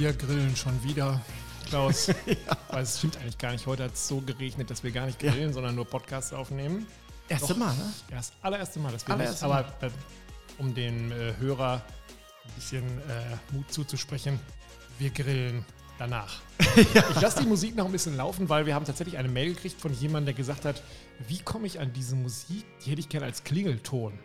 [0.00, 1.20] Wir grillen schon wieder,
[1.68, 2.06] Klaus.
[2.26, 2.56] ja.
[2.70, 3.66] Weil es stimmt eigentlich gar nicht.
[3.66, 5.52] Heute hat es so geregnet, dass wir gar nicht grillen, ja.
[5.52, 6.86] sondern nur Podcasts aufnehmen.
[7.28, 7.92] Erste Doch, Mal, ne?
[8.08, 9.90] Ja, das allererste Mal, dass wir allererste nicht, aber äh,
[10.56, 11.82] um den äh, Hörer
[12.46, 14.40] ein bisschen äh, Mut zuzusprechen,
[14.98, 15.66] wir grillen
[15.98, 16.40] danach.
[16.94, 17.04] ja.
[17.10, 19.78] Ich lasse die Musik noch ein bisschen laufen, weil wir haben tatsächlich eine Mail gekriegt
[19.78, 20.82] von jemandem, der gesagt hat,
[21.28, 22.64] wie komme ich an diese Musik?
[22.86, 24.18] Die hätte ich gerne als Klingelton.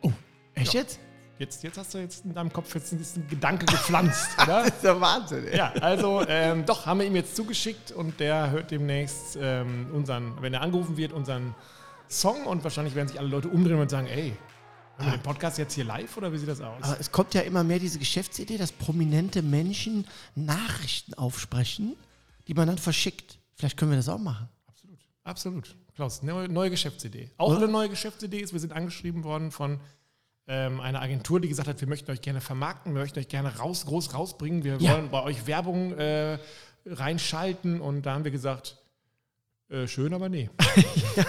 [0.00, 0.12] Oh,
[0.54, 0.98] echt jetzt?
[1.40, 4.46] Jetzt, jetzt hast du jetzt in deinem Kopf jetzt ein Gedanke gepflanzt, oder?
[4.64, 5.46] das ist der Wahnsinn.
[5.46, 5.56] Ey.
[5.56, 10.34] Ja, also ähm, doch, haben wir ihm jetzt zugeschickt und der hört demnächst ähm, unseren,
[10.42, 11.54] wenn er angerufen wird, unseren
[12.10, 14.36] Song und wahrscheinlich werden sich alle Leute umdrehen und sagen, ey,
[14.98, 16.82] haben wir den Podcast jetzt hier live oder wie sieht das aus?
[16.82, 21.96] Aber es kommt ja immer mehr diese Geschäftsidee, dass prominente Menschen Nachrichten aufsprechen,
[22.48, 23.38] die man dann verschickt.
[23.54, 24.46] Vielleicht können wir das auch machen.
[24.66, 25.76] Absolut, absolut.
[25.94, 27.30] Klaus, neue, neue Geschäftsidee.
[27.38, 29.80] Auch eine neue Geschäftsidee ist, wir sind angeschrieben worden von
[30.50, 33.56] ähm, eine Agentur, die gesagt hat, wir möchten euch gerne vermarkten, wir möchten euch gerne
[33.58, 34.92] raus, groß rausbringen, wir ja.
[34.92, 36.38] wollen bei euch Werbung äh,
[36.84, 38.76] reinschalten und da haben wir gesagt,
[39.68, 40.50] äh, schön, aber nee.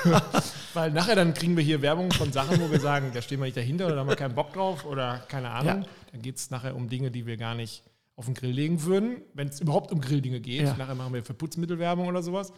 [0.05, 0.23] ja.
[0.73, 3.45] Weil nachher dann kriegen wir hier Werbung von Sachen, wo wir sagen, da stehen wir
[3.45, 5.83] nicht dahinter oder da haben wir keinen Bock drauf oder keine Ahnung.
[5.83, 5.89] Ja.
[6.11, 7.83] Dann geht es nachher um Dinge, die wir gar nicht
[8.16, 10.64] auf den Grill legen würden, wenn es überhaupt um Grilldinge geht.
[10.64, 10.75] Ja.
[10.77, 12.52] Nachher machen wir für Putzmittelwerbung oder sowas.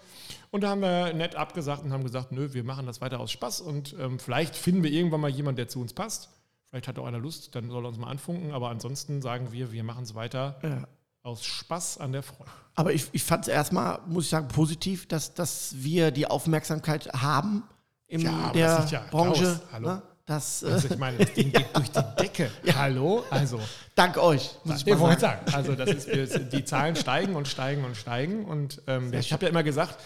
[0.51, 3.31] Und da haben wir nett abgesagt und haben gesagt, nö, wir machen das weiter aus
[3.31, 6.29] Spaß und ähm, vielleicht finden wir irgendwann mal jemanden, der zu uns passt.
[6.73, 8.51] Vielleicht hat auch einer Lust, dann soll er uns mal anfunken.
[8.51, 10.87] Aber ansonsten sagen wir, wir machen es weiter ja.
[11.21, 12.49] aus Spaß an der Freude.
[12.73, 17.13] Aber ich, ich fand es erstmal, muss ich sagen, positiv, dass, dass wir die Aufmerksamkeit
[17.13, 17.61] haben
[18.07, 19.43] in ja, der ja Branche.
[19.43, 19.87] Klaus, hallo.
[19.87, 20.01] Ne?
[20.25, 22.49] Das, also ich meine, das Ding geht durch die Decke.
[22.63, 22.73] Ja.
[22.73, 23.23] Hallo?
[23.29, 23.59] Also.
[23.93, 25.45] Dank euch, muss ich, ich mal sagen.
[25.45, 25.55] sagen.
[25.55, 28.45] Also das ist, die Zahlen steigen und steigen und steigen.
[28.45, 29.99] Und ähm, ich habe ja immer gesagt,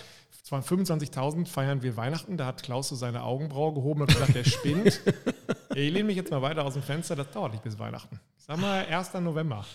[0.47, 2.37] es waren 25.000, feiern wir Weihnachten.
[2.37, 5.01] Da hat Klaus so seine Augenbraue gehoben und gesagt, der spinnt.
[5.75, 8.17] ich lehne mich jetzt mal weiter aus dem Fenster, das dauert nicht bis Weihnachten.
[8.37, 9.13] Ich sag mal 1.
[9.15, 9.65] November.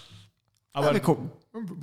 [0.72, 1.30] Aber ja, wir gucken.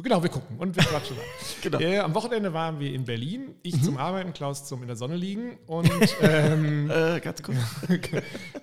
[0.02, 1.16] Genau, wir gucken und wir quatschen
[1.62, 1.80] genau.
[1.80, 3.54] Äh, am Wochenende waren wir in Berlin.
[3.62, 3.84] Ich mhm.
[3.84, 5.60] zum Arbeiten, Klaus zum in der Sonne liegen.
[5.68, 5.92] Und
[6.24, 7.60] ähm, äh, ganz kurz.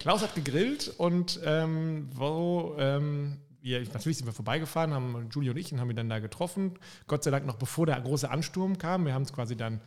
[0.00, 5.56] Klaus hat gegrillt und ähm, wo ähm, wir, natürlich sind wir vorbeigefahren, haben Julie und
[5.56, 6.80] ich und haben ihn dann da getroffen.
[7.06, 9.06] Gott sei Dank noch bevor der große Ansturm kam.
[9.06, 9.80] Wir haben es quasi dann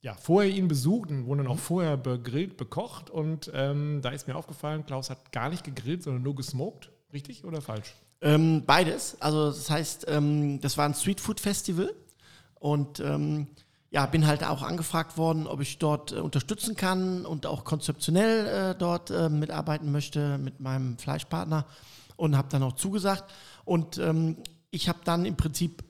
[0.00, 1.60] ja, vorher ihn besucht und wurden dann auch mhm.
[1.60, 3.10] vorher begrillt, bekocht.
[3.10, 6.90] Und ähm, da ist mir aufgefallen, Klaus hat gar nicht gegrillt, sondern nur gesmoked.
[7.12, 7.94] Richtig oder falsch?
[8.20, 9.16] Ähm, beides.
[9.20, 11.94] Also das heißt, ähm, das war ein Streetfood-Festival.
[12.54, 13.48] Und ähm,
[13.90, 18.46] ja, bin halt auch angefragt worden, ob ich dort äh, unterstützen kann und auch konzeptionell
[18.46, 21.66] äh, dort äh, mitarbeiten möchte mit meinem Fleischpartner.
[22.16, 23.32] Und habe dann auch zugesagt.
[23.64, 24.38] Und ähm,
[24.70, 25.84] ich habe dann im Prinzip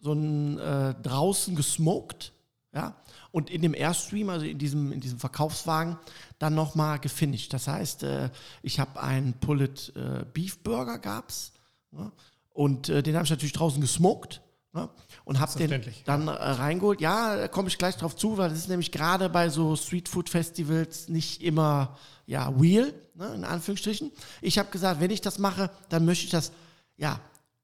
[0.00, 2.32] so ein äh, draußen gesmoked.
[2.76, 2.94] Ja,
[3.30, 5.96] und in dem Airstream, also in diesem, in diesem Verkaufswagen,
[6.38, 7.54] dann nochmal gefinisht.
[7.54, 8.28] Das heißt, äh,
[8.60, 11.52] ich habe einen Pullet äh, Beef Burger gab's
[11.90, 12.12] ne?
[12.50, 14.42] und äh, den habe ich natürlich draußen gesmoked
[14.74, 14.90] ne?
[15.24, 17.00] und habe den dann äh, reingeholt.
[17.00, 20.28] Ja, da komme ich gleich drauf zu, weil das ist nämlich gerade bei so Streetfood
[20.28, 23.32] Festivals nicht immer ja real, ne?
[23.36, 24.12] in Anführungsstrichen.
[24.42, 26.52] Ich habe gesagt, wenn ich das mache, dann möchte ich das
[26.98, 27.20] ja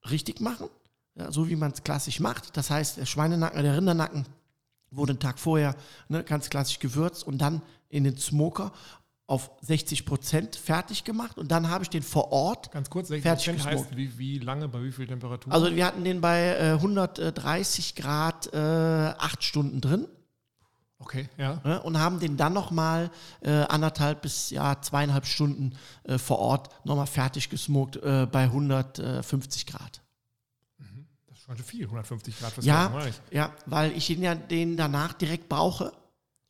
[0.09, 0.69] richtig machen,
[1.13, 2.57] ja, so wie man es klassisch macht.
[2.57, 4.25] Das heißt, der Schweinenacken, der Rindernacken
[4.95, 5.75] wurde einen Tag vorher
[6.07, 8.71] ne, ganz klassisch gewürzt und dann in den Smoker
[9.25, 13.23] auf 60 Prozent fertig gemacht und dann habe ich den vor Ort Ganz kurz, 60
[13.23, 15.51] Prozent heißt wie, wie lange, bei wie viel Temperatur?
[15.51, 20.07] Also wir hatten den bei äh, 130 Grad äh, acht Stunden drin.
[20.99, 21.59] Okay, ja.
[21.63, 23.11] Ne, und haben den dann nochmal
[23.41, 25.73] äh, anderthalb bis ja, zweieinhalb Stunden
[26.03, 30.02] äh, vor Ort nochmal fertig gesmoked äh, bei 150 Grad.
[31.47, 32.57] Also viel, 150 Grad.
[32.57, 32.91] Was ja,
[33.31, 35.93] ja, weil ich ihn ja den danach direkt brauche.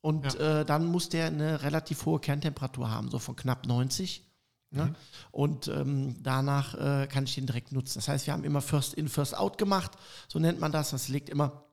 [0.01, 0.61] Und ja.
[0.61, 4.23] äh, dann muss der eine relativ hohe Kerntemperatur haben, so von knapp 90.
[4.71, 4.85] Ne?
[4.85, 4.95] Mhm.
[5.31, 7.99] Und ähm, danach äh, kann ich den direkt nutzen.
[7.99, 9.91] Das heißt, wir haben immer First in, First out gemacht.
[10.27, 10.91] So nennt man das.
[10.91, 11.63] Das liegt immer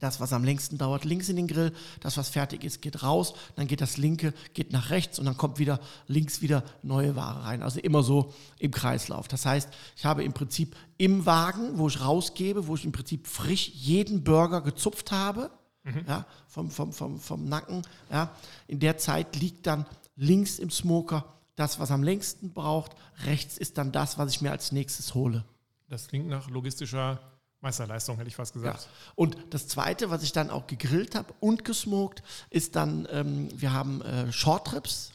[0.00, 1.72] das, was am längsten dauert, links in den Grill.
[2.00, 3.34] Das, was fertig ist, geht raus.
[3.54, 7.44] Dann geht das linke, geht nach rechts und dann kommt wieder links wieder neue Ware
[7.44, 7.62] rein.
[7.62, 9.28] Also immer so im Kreislauf.
[9.28, 13.26] Das heißt, ich habe im Prinzip im Wagen, wo ich rausgebe, wo ich im Prinzip
[13.26, 15.50] frisch jeden Burger gezupft habe,
[15.84, 16.04] mhm.
[16.08, 18.34] ja, vom, vom, vom, vom Nacken, ja,
[18.66, 19.86] in der Zeit liegt dann
[20.16, 21.24] links im Smoker
[21.56, 22.92] das, was am längsten braucht.
[23.26, 25.44] Rechts ist dann das, was ich mir als nächstes hole.
[25.88, 27.20] Das klingt nach logistischer
[27.60, 28.84] Meisterleistung, hätte ich fast gesagt.
[28.84, 28.90] Ja.
[29.14, 33.72] Und das Zweite, was ich dann auch gegrillt habe und gesmoked, ist dann, ähm, wir
[33.72, 35.12] haben äh, Shortrips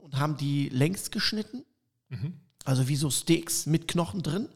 [0.00, 1.64] und haben die längs geschnitten.
[2.08, 2.40] Mhm.
[2.64, 4.48] Also wie so Steaks mit Knochen drin.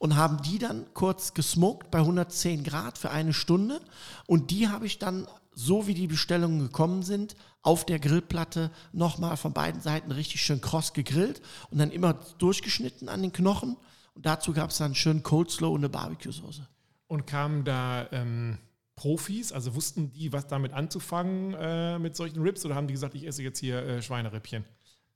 [0.00, 3.80] Und haben die dann kurz gesmoked bei 110 Grad für eine Stunde.
[4.26, 9.36] Und die habe ich dann, so wie die Bestellungen gekommen sind, auf der Grillplatte nochmal
[9.36, 13.76] von beiden Seiten richtig schön kross gegrillt und dann immer durchgeschnitten an den Knochen
[14.18, 16.66] Und dazu gab es dann schön Cold Slow und eine Barbecue-Soße.
[17.06, 18.58] Und kamen da ähm,
[18.96, 23.14] Profis, also wussten die, was damit anzufangen äh, mit solchen Rips oder haben die gesagt,
[23.14, 24.64] ich esse jetzt hier äh, Schweinerippchen?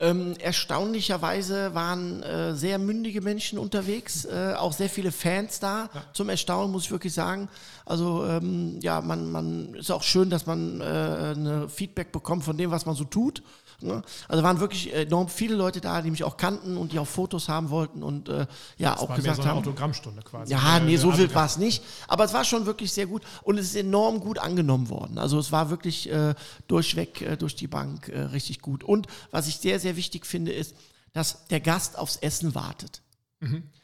[0.02, 5.88] Ähm, erstaunlicherweise waren äh, sehr mündige Menschen unterwegs, äh, auch sehr viele Fans da.
[5.94, 6.04] Ja.
[6.12, 7.48] Zum Erstaunen muss ich wirklich sagen.
[7.86, 12.56] Also ähm, ja, man, man ist auch schön, dass man äh, eine Feedback bekommt von
[12.56, 13.42] dem, was man so tut.
[13.80, 14.02] Ne?
[14.28, 17.48] Also waren wirklich enorm viele Leute da, die mich auch kannten und die auch Fotos
[17.48, 18.46] haben wollten und äh,
[18.78, 19.58] ja das auch war gesagt mehr so eine haben.
[19.58, 20.52] Autogrammstunde quasi.
[20.52, 21.82] Ja, nee, so Äh, wild war es nicht.
[22.06, 25.18] Aber es war schon wirklich sehr gut und es ist enorm gut angenommen worden.
[25.18, 26.34] Also es war wirklich äh,
[26.68, 28.84] durchweg äh, durch die Bank äh, richtig gut.
[28.84, 30.74] Und was ich sehr, sehr wichtig finde, ist,
[31.12, 33.02] dass der Gast aufs Essen wartet.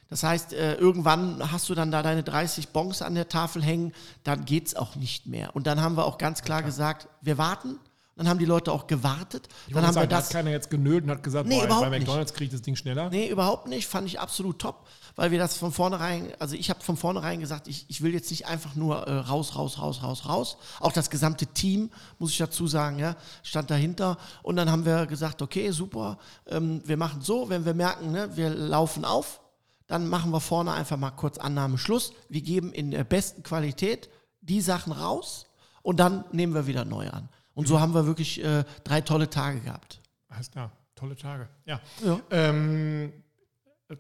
[0.09, 3.93] Das heißt, äh, irgendwann hast du dann da deine 30 Bons an der Tafel hängen,
[4.25, 5.55] dann geht's auch nicht mehr.
[5.55, 7.79] Und dann haben wir auch ganz klar gesagt, wir warten.
[8.17, 9.49] Dann haben die Leute auch gewartet.
[9.69, 11.59] Ich Dann haben wir sagen, da das hat keiner jetzt genölt und hat gesagt, Nee,
[11.59, 12.07] boah, überhaupt bei nicht.
[12.07, 13.11] McDonalds kriege ich das Ding schneller.
[13.11, 13.87] Nee, überhaupt nicht.
[13.87, 14.87] Fand ich absolut top,
[15.19, 18.31] weil wir das von vornherein, also ich habe von vornherein gesagt, ich, ich will jetzt
[18.31, 20.57] nicht einfach nur äh, raus, raus, raus, raus, raus.
[20.79, 24.17] Auch das gesamte Team, muss ich dazu sagen, ja, stand dahinter.
[24.45, 28.37] Und dann haben wir gesagt, okay, super, ähm, wir machen so, wenn wir merken, ne,
[28.37, 29.41] wir laufen auf,
[29.89, 32.13] dann machen wir vorne einfach mal kurz Annahme Schluss.
[32.29, 34.09] Wir geben in der besten Qualität
[34.41, 35.47] die Sachen raus
[35.83, 37.29] und dann nehmen wir wieder neu an.
[37.55, 40.01] Und so haben wir wirklich äh, drei tolle Tage gehabt.
[40.29, 41.49] Alles klar, tolle Tage.
[41.65, 41.81] Ja.
[42.05, 42.21] Ja.
[42.31, 43.13] Ähm,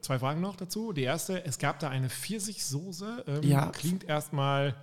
[0.00, 0.93] zwei Fragen noch dazu.
[0.93, 3.25] Die erste, es gab da eine Pfirsichsoße.
[3.26, 3.67] Ähm, Ja.
[3.70, 4.75] Klingt erstmal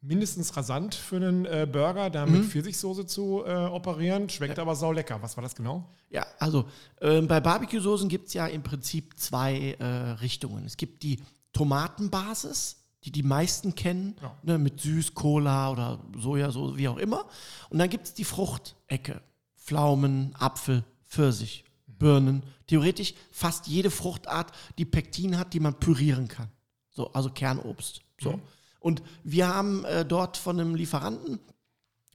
[0.00, 4.28] mindestens rasant für einen äh, Burger, da mit Pfirsichsoße zu äh, operieren.
[4.28, 5.20] Schmeckt aber sau lecker.
[5.20, 5.88] Was war das genau?
[6.10, 6.66] Ja, also
[7.00, 9.84] ähm, bei Barbecue-Soßen gibt es ja im Prinzip zwei äh,
[10.20, 10.64] Richtungen.
[10.64, 11.20] Es gibt die
[11.52, 14.36] Tomatenbasis, die die meisten kennen, Ja.
[14.42, 17.24] ne, mit Süß, Cola oder Sojasauce, wie auch immer.
[17.70, 19.20] Und dann gibt es die Fruchtecke.
[19.56, 21.64] Pflaumen, Apfel, Pfirsich,
[21.98, 22.42] Birnen.
[22.66, 26.48] Theoretisch fast jede Fruchtart, die Pektin hat, die man pürieren kann.
[26.90, 28.00] So, also Kernobst.
[28.20, 28.32] So.
[28.32, 28.42] Mhm.
[28.80, 31.40] Und wir haben äh, dort von einem Lieferanten,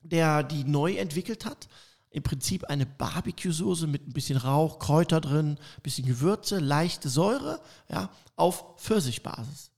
[0.03, 1.67] der die neu entwickelt hat.
[2.09, 8.09] Im Prinzip eine Barbecue-Soße mit ein bisschen Rauch, Kräuter drin, bisschen Gewürze, leichte Säure, ja,
[8.35, 9.71] auf Pfirsichbasis.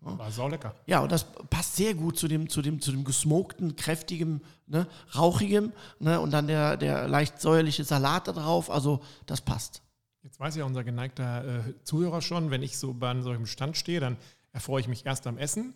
[0.00, 0.74] War sau lecker.
[0.86, 4.88] Ja, und das passt sehr gut zu dem, zu dem, zu dem gesmokten, kräftigen, ne,
[5.14, 8.70] rauchigen, ne, und dann der, der leicht säuerliche Salat da drauf.
[8.70, 9.82] Also, das passt.
[10.24, 14.00] Jetzt weiß ja unser geneigter äh, Zuhörer schon, wenn ich so bei solchem Stand stehe,
[14.00, 14.16] dann
[14.52, 15.74] erfreue ich mich erst am Essen.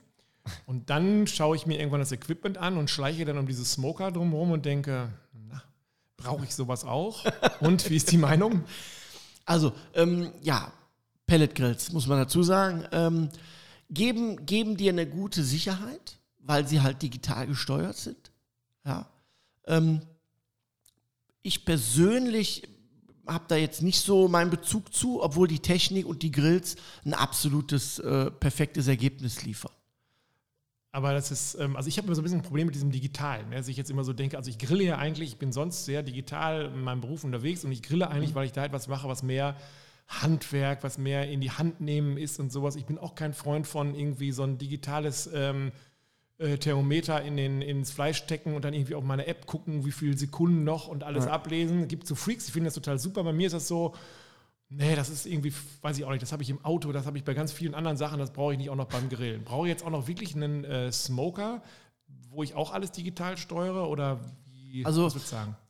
[0.67, 4.13] Und dann schaue ich mir irgendwann das Equipment an und schleiche dann um diese Smoker
[4.13, 5.13] drumherum und denke,
[5.49, 5.63] na,
[6.17, 7.25] brauche ich sowas auch?
[7.61, 8.65] Und wie ist die Meinung?
[9.45, 10.73] Also, ähm, ja,
[11.27, 13.29] Pelletgrills, muss man dazu sagen, ähm,
[13.91, 18.31] geben, geben dir eine gute Sicherheit, weil sie halt digital gesteuert sind.
[18.85, 19.09] Ja.
[19.67, 20.03] Ähm,
[21.43, 22.69] ich persönlich
[23.27, 27.15] habe da jetzt nicht so meinen Bezug zu, obwohl die Technik und die Grills ein
[27.15, 29.73] absolutes, äh, perfektes Ergebnis liefern.
[30.93, 32.91] Aber das ist, ähm, also ich habe immer so ein bisschen ein Problem mit diesem
[32.91, 33.51] Digitalen.
[33.51, 33.57] Ne?
[33.57, 36.03] Dass ich jetzt immer so denke, also ich grille ja eigentlich, ich bin sonst sehr
[36.03, 39.23] digital in meinem Beruf unterwegs und ich grille eigentlich, weil ich da etwas mache, was
[39.23, 39.57] mehr
[40.09, 42.77] Handwerk, was mehr in die Hand nehmen ist und sowas.
[42.77, 45.73] Ich bin auch kein Freund von irgendwie so ein digitales ähm,
[46.39, 49.91] äh, Thermometer in den, ins Fleisch stecken und dann irgendwie auf meine App gucken, wie
[49.93, 51.33] viele Sekunden noch und alles Ja.
[51.33, 51.89] ablesen.
[51.89, 53.25] Gibt so Freaks, die finden das total super.
[53.25, 53.95] Bei mir ist das so,
[54.69, 55.53] nee, das ist irgendwie,
[55.83, 57.75] weiß ich auch nicht, das habe ich im Auto, das habe ich bei ganz vielen
[57.75, 59.43] anderen Sachen, das brauche ich nicht auch noch beim Grillen.
[59.45, 61.63] Brauche ich jetzt auch noch wirklich einen äh, Smoker,
[62.31, 64.21] wo ich auch alles digital steuere oder
[64.53, 65.11] wie Also-?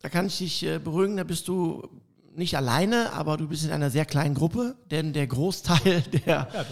[0.03, 1.89] Da kann ich dich äh, beruhigen, da bist du
[2.37, 6.49] nicht alleine, aber du bist in einer sehr kleinen Gruppe, denn der Großteil der, Ja,
[6.55, 6.65] ja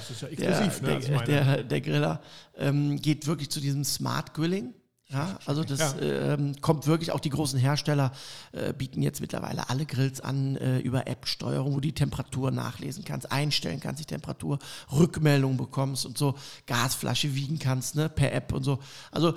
[0.81, 0.89] der, ne?
[1.01, 2.21] der, Also der, der Griller
[2.57, 4.75] ähm, geht wirklich zu diesem Smart Grilling.
[5.09, 5.99] Ja, also das Ja.
[6.01, 8.11] ähm, kommt wirklich, auch die großen Hersteller
[8.53, 13.05] äh, bieten jetzt mittlerweile alle Grills an äh, über App-Steuerung, wo du die Temperatur nachlesen
[13.05, 14.59] kannst, einstellen kannst, die Temperatur,
[14.91, 16.35] Rückmeldung bekommst und so,
[16.67, 18.79] Gasflasche wiegen kannst, ne, per App und so.
[19.13, 19.35] Also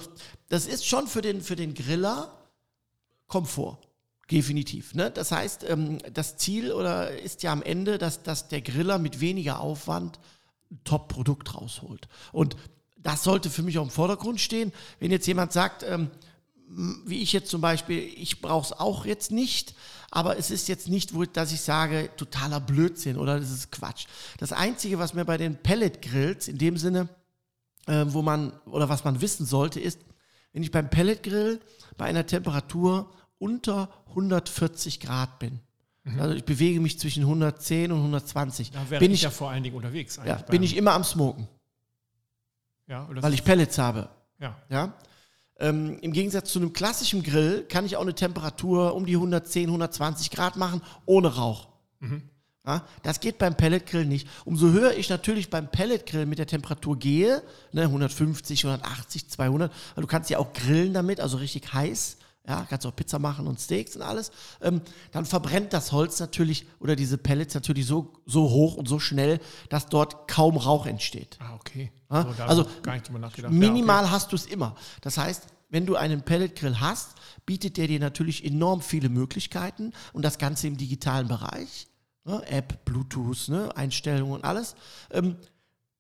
[0.48, 2.32] das ist schon für den, für den Griller
[3.28, 3.80] Komfort.
[4.30, 4.94] Definitiv.
[4.94, 5.10] Ne?
[5.10, 9.22] Das heißt, ähm, das Ziel oder ist ja am Ende, dass, dass der Griller mit
[9.22, 10.20] weniger Aufwand
[10.70, 12.10] ein Top-Produkt rausholt.
[12.34, 12.58] Und
[12.98, 14.74] das sollte für mich auch im Vordergrund stehen.
[15.00, 16.12] Wenn jetzt jemand sagt, ähm,
[17.06, 19.74] wie ich jetzt zum Beispiel, ich brauche es auch jetzt nicht,
[20.12, 24.08] aber es ist jetzt nicht, dass ich sage, totaler Blödsinn oder das ist Quatsch.
[24.40, 27.08] Das Einzige, was mir bei den Pellet-Grills in dem Sinne,
[27.86, 30.00] äh, wo man oder was man wissen sollte, ist,
[30.52, 31.62] wenn ich beim Pelletgrill
[31.98, 35.60] bei einer Temperatur unter 140 Grad bin.
[36.20, 38.72] Also ich bewege mich zwischen 110 und 120.
[38.72, 40.18] da wäre bin ich ja vor allen Dingen unterwegs.
[40.26, 41.50] ja, bin ich immer am Smoken,
[42.88, 44.10] ja, weil ich Pellets habe.
[44.40, 44.56] ja.
[44.70, 44.94] Ja?
[45.60, 49.66] Ähm, Im Gegensatz zu einem klassischen Grill kann ich auch eine Temperatur um die 110,
[49.66, 51.68] 120 Grad machen, ohne Rauch.
[52.00, 52.22] Mhm.
[52.66, 54.28] Ja, das geht beim Pelletgrill nicht.
[54.46, 57.42] Umso höher ich natürlich beim Pelletgrill mit der Temperatur gehe,
[57.72, 62.18] ne, 150, 180, 200, weil du kannst ja auch grillen damit, also richtig heiß,
[62.48, 66.66] ja, kannst auch Pizza machen und Steaks und alles, ähm, dann verbrennt das Holz natürlich
[66.80, 69.40] oder diese Pellets natürlich so, so hoch und so schnell,
[69.70, 71.38] dass dort kaum Rauch entsteht.
[71.40, 71.92] Ah, okay.
[72.10, 73.52] Ja, So, da also gar nicht drüber nachgedacht.
[73.52, 74.76] Minimal hast du es immer.
[75.02, 80.24] Das heißt, wenn du einen Pelletgrill hast, bietet der dir natürlich enorm viele Möglichkeiten und
[80.24, 81.88] das Ganze im digitalen Bereich.
[82.24, 82.42] Ne?
[82.48, 83.76] App, Bluetooth, ne?
[83.76, 84.76] Einstellungen und alles.
[85.12, 85.36] Ähm,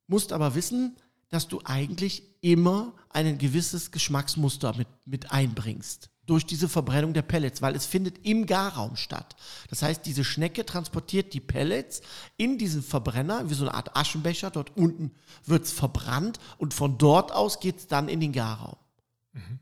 [0.07, 0.95] musst aber wissen,
[1.29, 6.09] dass du eigentlich immer ein gewisses Geschmacksmuster mit, mit einbringst.
[6.27, 9.35] Durch diese Verbrennung der Pellets, weil es findet im Garraum statt.
[9.69, 12.01] Das heißt, diese Schnecke transportiert die Pellets
[12.37, 14.51] in diesen Verbrenner, wie so eine Art Aschenbecher.
[14.51, 15.11] Dort unten
[15.45, 18.75] wird es verbrannt und von dort aus geht es dann in den Garraum.
[19.33, 19.57] Okay.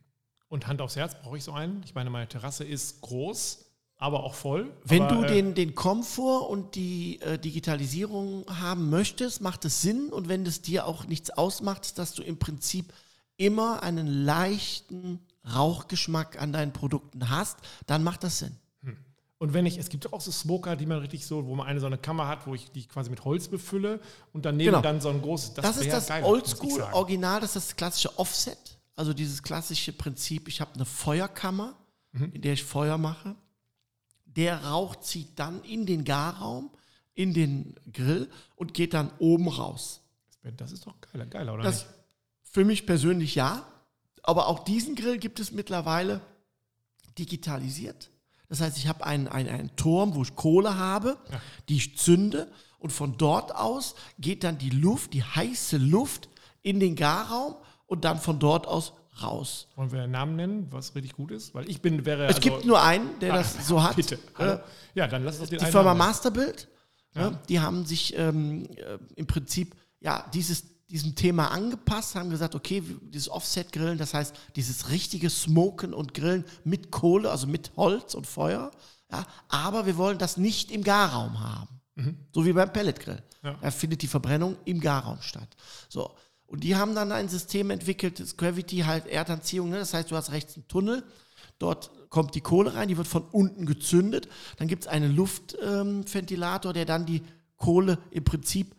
[0.48, 1.84] Und Hand aufs Herz, brauche ich so einen?
[1.84, 3.66] Ich meine, meine Terrasse ist groß,
[3.98, 4.72] aber auch voll.
[4.84, 9.82] Wenn aber, du äh, den, den Komfort und die äh, Digitalisierung haben möchtest, macht es
[9.82, 10.14] Sinn.
[10.14, 12.94] Und wenn es dir auch nichts ausmacht, dass du im Prinzip
[13.38, 15.20] immer einen leichten
[15.54, 18.56] Rauchgeschmack an deinen Produkten hast, dann macht das Sinn.
[19.38, 21.82] Und wenn ich, es gibt auch so Smoker, die man richtig so, wo man eine
[21.82, 24.00] so eine Kammer hat, wo ich die quasi mit Holz befülle
[24.32, 24.82] und daneben Genau.
[24.82, 25.56] dann so ein großes.
[25.56, 26.94] Das, ist das geil, muss ich Oldschool sagen.
[26.94, 28.58] Original, das ist das klassische Offset.
[28.96, 31.76] Also dieses klassische Prinzip, ich habe eine Feuerkammer,
[32.14, 32.32] Mhm.
[32.34, 33.36] in der ich Feuer mache.
[34.26, 36.70] Der Rauch zieht dann in den Garraum,
[37.14, 40.00] in den Grill und geht dann oben raus.
[40.58, 41.94] Das ist doch geiler, geiler oder Das nicht?
[42.44, 43.66] für mich persönlich ja.
[44.28, 46.22] Aber auch diesen Grill gibt es mittlerweile
[47.18, 48.10] digitalisiert.
[48.50, 51.42] Das heißt, ich habe einen, einen, einen Turm, wo ich Kohle habe, Ja.
[51.70, 56.30] die ich zünde und von dort aus geht dann die Luft, die heiße Luft
[56.62, 57.56] in den Garraum
[57.88, 59.68] und dann von dort aus raus.
[59.76, 61.56] Wollen wir einen Namen nennen, was richtig gut ist?
[61.56, 62.26] Weil ich bin, wäre.
[62.28, 63.92] Es gibt nur einen, der das so hat.
[63.92, 64.20] Ah, Bitte.
[64.38, 64.58] Äh,
[64.94, 65.94] ja, dann lass uns den die Firma.
[65.94, 66.68] Masterbild,
[67.16, 67.30] Ja.
[67.32, 72.56] ne, die haben sich ähm, äh, im Prinzip ja dieses diesem Thema angepasst, haben gesagt,
[72.56, 78.14] okay, dieses Offset-Grillen, das heißt dieses richtige Smoken und Grillen mit Kohle, also mit Holz
[78.14, 78.72] und Feuer,
[79.12, 81.76] ja, aber wir wollen das nicht im Garraum haben.
[82.34, 83.22] So wie beim Pelletgrill.
[83.44, 83.58] Ja.
[83.62, 85.56] Da findet die Verbrennung im Garraum statt.
[85.88, 86.12] So.
[86.48, 89.80] Und die haben dann ein System entwickelt, das Gravity halt Erdanziehung, ne?
[89.80, 91.04] das heißt, du hast rechts einen Tunnel,
[91.58, 94.28] dort kommt die Kohle rein, die wird von unten gezündet,
[94.58, 97.24] dann gibt es einen Luftventilator, ähm, der dann die
[97.58, 98.76] Kohle im Prinzip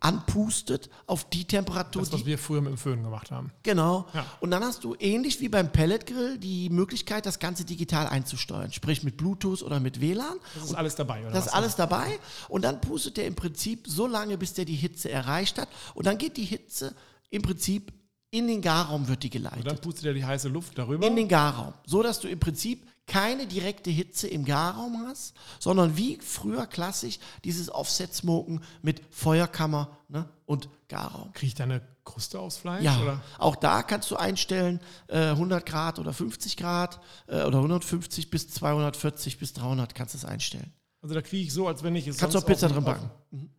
[0.00, 3.52] anpustet auf die Temperatur, Das, was die wir früher mit dem Föhn gemacht haben.
[3.62, 4.06] Genau.
[4.14, 4.26] Ja.
[4.40, 9.02] Und dann hast du ähnlich wie beim Pelletgrill die Möglichkeit, das Ganze digital einzusteuern, sprich
[9.02, 10.36] mit Bluetooth oder mit WLAN.
[10.54, 11.30] Das ist alles dabei, oder?
[11.30, 11.46] Das was?
[11.46, 15.10] ist alles dabei und dann pustet der im Prinzip so lange, bis der die Hitze
[15.10, 16.94] erreicht hat und dann geht die Hitze
[17.30, 17.92] im Prinzip
[18.30, 19.66] in den Garraum wird die Und geleitet.
[19.66, 21.06] dann pustet er die heiße Luft darüber.
[21.06, 25.96] In den Garraum, so dass du im Prinzip keine direkte Hitze im Garraum hast, sondern
[25.96, 31.32] wie früher klassisch dieses Offset-Smoken mit Feuerkammer ne, und Garraum.
[31.32, 32.82] Kriege ich da eine Kruste aufs Fleisch?
[32.82, 33.22] Ja, Oder?
[33.38, 38.48] auch da kannst du einstellen äh, 100 Grad oder 50 Grad äh, oder 150 bis
[38.50, 40.72] 240 bis 300 kannst du es einstellen.
[41.02, 43.10] Also da kriege ich so, als wenn ich es Kannst du auch Pizza drin backen.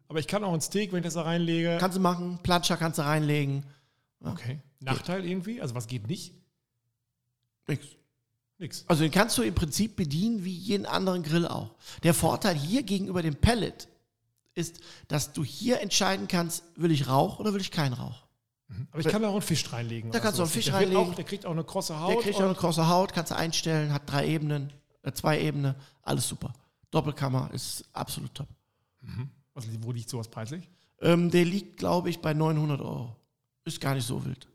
[0.07, 1.77] Aber ich kann auch ein Steak, wenn ich das da reinlege.
[1.79, 3.65] Kannst du machen, Planscher kannst du reinlegen.
[4.23, 4.59] okay.
[4.79, 5.61] Nachteil irgendwie?
[5.61, 6.33] Also was geht nicht?
[7.67, 7.85] Nix.
[8.57, 8.85] Nix.
[8.87, 11.71] Also den kannst du im Prinzip bedienen wie jeden anderen Grill auch.
[12.03, 13.87] Der Vorteil hier gegenüber dem Pellet
[14.53, 18.23] ist, dass du hier entscheiden kannst, will ich Rauch oder will ich keinen Rauch.
[18.91, 20.11] Aber ich kann da auch einen Fisch reinlegen.
[20.11, 20.49] Da kannst du sowas.
[20.49, 20.97] auch einen Fisch der reinlegen.
[21.11, 22.11] Auch, der kriegt auch eine krosse Haut.
[22.15, 24.71] Der kriegt auch und- eine große Haut, kannst du einstellen, hat drei Ebenen,
[25.03, 26.53] äh, zwei Ebenen, alles super.
[26.91, 28.47] Doppelkammer ist absolut top.
[29.53, 30.67] Was, wo liegt sowas preislich?
[31.01, 33.15] Ähm, der liegt, glaube ich, bei 900 Euro.
[33.65, 34.47] Ist gar nicht so wild.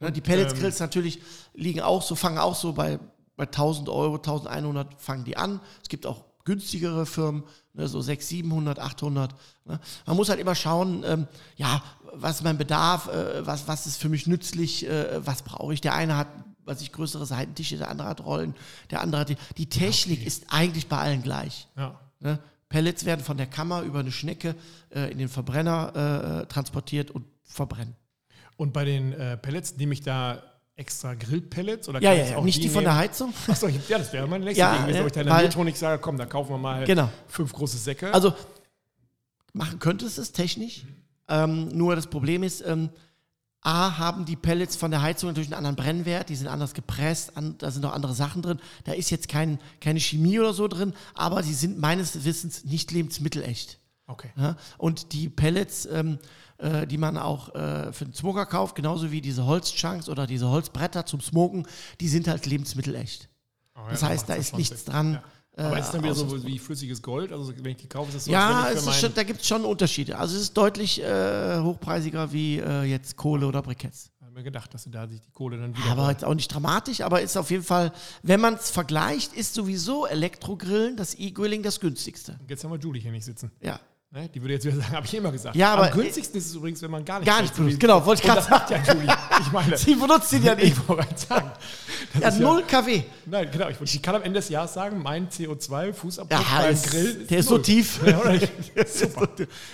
[0.00, 1.20] Ja, die Pelletsgrills natürlich
[1.54, 2.98] liegen auch so, fangen auch so bei,
[3.36, 5.60] bei 1000 Euro, 1100 fangen die an.
[5.82, 9.34] Es gibt auch günstigere Firmen, ne, so 600, 700, 800.
[9.64, 9.80] Ne.
[10.06, 11.26] Man muss halt immer schauen, ähm,
[11.56, 15.74] ja, was ist mein Bedarf, äh, was, was ist für mich nützlich, äh, was brauche
[15.74, 15.80] ich.
[15.80, 16.28] Der eine hat,
[16.64, 18.54] was ich, größere Seitentische, der andere hat Rollen,
[18.90, 19.36] der andere hat die.
[19.56, 21.68] Die Technik ist eigentlich bei allen gleich.
[21.76, 21.98] Ja.
[22.20, 22.38] Ne?
[22.68, 24.54] Pellets werden von der Kammer über eine Schnecke
[24.90, 27.94] äh, in den Verbrenner äh, transportiert und verbrennen.
[28.56, 30.42] Und bei den äh, Pellets nehme ich da
[30.76, 31.88] extra Grillpellets?
[31.88, 32.36] Oder Ja, ja, ja.
[32.36, 33.32] auch Nicht die von der Heizung.
[33.46, 34.82] Achso, ja, das wäre mein nächstes Ja, Ding.
[34.86, 37.08] gewesen, ja, ich da in der weil- Metronik sage, komm, da kaufen wir mal Genau.
[37.28, 38.12] fünf große Säcke.
[38.12, 38.34] Also
[39.52, 40.84] machen könntest es technisch.
[41.28, 42.90] Ähm, nur das Problem ist, ähm,
[43.62, 47.34] A, haben die Pellets von der Heizung natürlich einen anderen Brennwert, die sind anders gepresst,
[47.36, 48.58] an, da sind noch andere Sachen drin.
[48.84, 52.90] Da ist jetzt kein, keine Chemie oder so drin, aber sie sind meines Wissens nicht
[52.92, 53.78] lebensmittelecht.
[54.06, 54.28] okay.
[54.36, 54.56] Ja?
[54.76, 56.18] Und die Pellets, ähm,
[56.58, 60.48] äh, die man auch äh, für den Smoker kauft, genauso wie diese Holzchunks oder diese
[60.48, 61.66] Holzbretter zum Smoken,
[62.00, 63.28] die sind halt lebensmittelecht.
[63.76, 64.92] Oh, ja, Das heißt, da ja ist schon nichts Sinn.
[64.92, 65.20] dran,
[65.56, 67.32] Aber äh, ist es dann wieder so wie flüssiges Gold?
[67.32, 69.46] Also wenn ich die kaufe, ist das so, ja, es ist schon, da gibt es
[69.48, 70.16] schon Unterschiede.
[70.18, 74.10] Also es ist deutlich äh, hochpreisiger wie äh, jetzt Kohle oder Briketts.
[74.16, 75.90] Ich habe mir gedacht, dass sie da sich die Kohle dann wieder.
[75.90, 77.92] Aber jetzt auch nicht dramatisch, aber ist auf jeden Fall,
[78.22, 82.38] wenn man es vergleicht, ist sowieso Elektrogrillen, das E-Grilling das günstigste.
[82.48, 83.50] jetzt haben wir Julie hier nicht sitzen.
[83.60, 83.78] Ja.
[84.14, 84.28] Ne?
[84.28, 85.56] Die würde jetzt wieder sagen, habe ich immer gesagt.
[85.56, 87.80] Ja, aber- Am günstigsten ist es übrigens, wenn man gar nicht Gar nicht benutzt.
[87.80, 89.12] genau, wollte ich gerade das macht ja Julie.
[89.40, 90.66] Ich meine, Sie benutzt ihn ja nicht.
[90.78, 91.50] ich wollte sagen.
[92.12, 93.02] Das Ja, ist 0 kW.
[93.26, 93.68] Nein, genau.
[93.70, 97.38] Ich, ich kann am Ende des Jahres sagen, mein CO2-Fußabdruck Ja, beim ist, Grill der
[97.40, 97.62] ist so null.
[97.62, 98.00] tief.
[98.06, 98.52] Ja, nicht?
[98.86, 99.28] Super.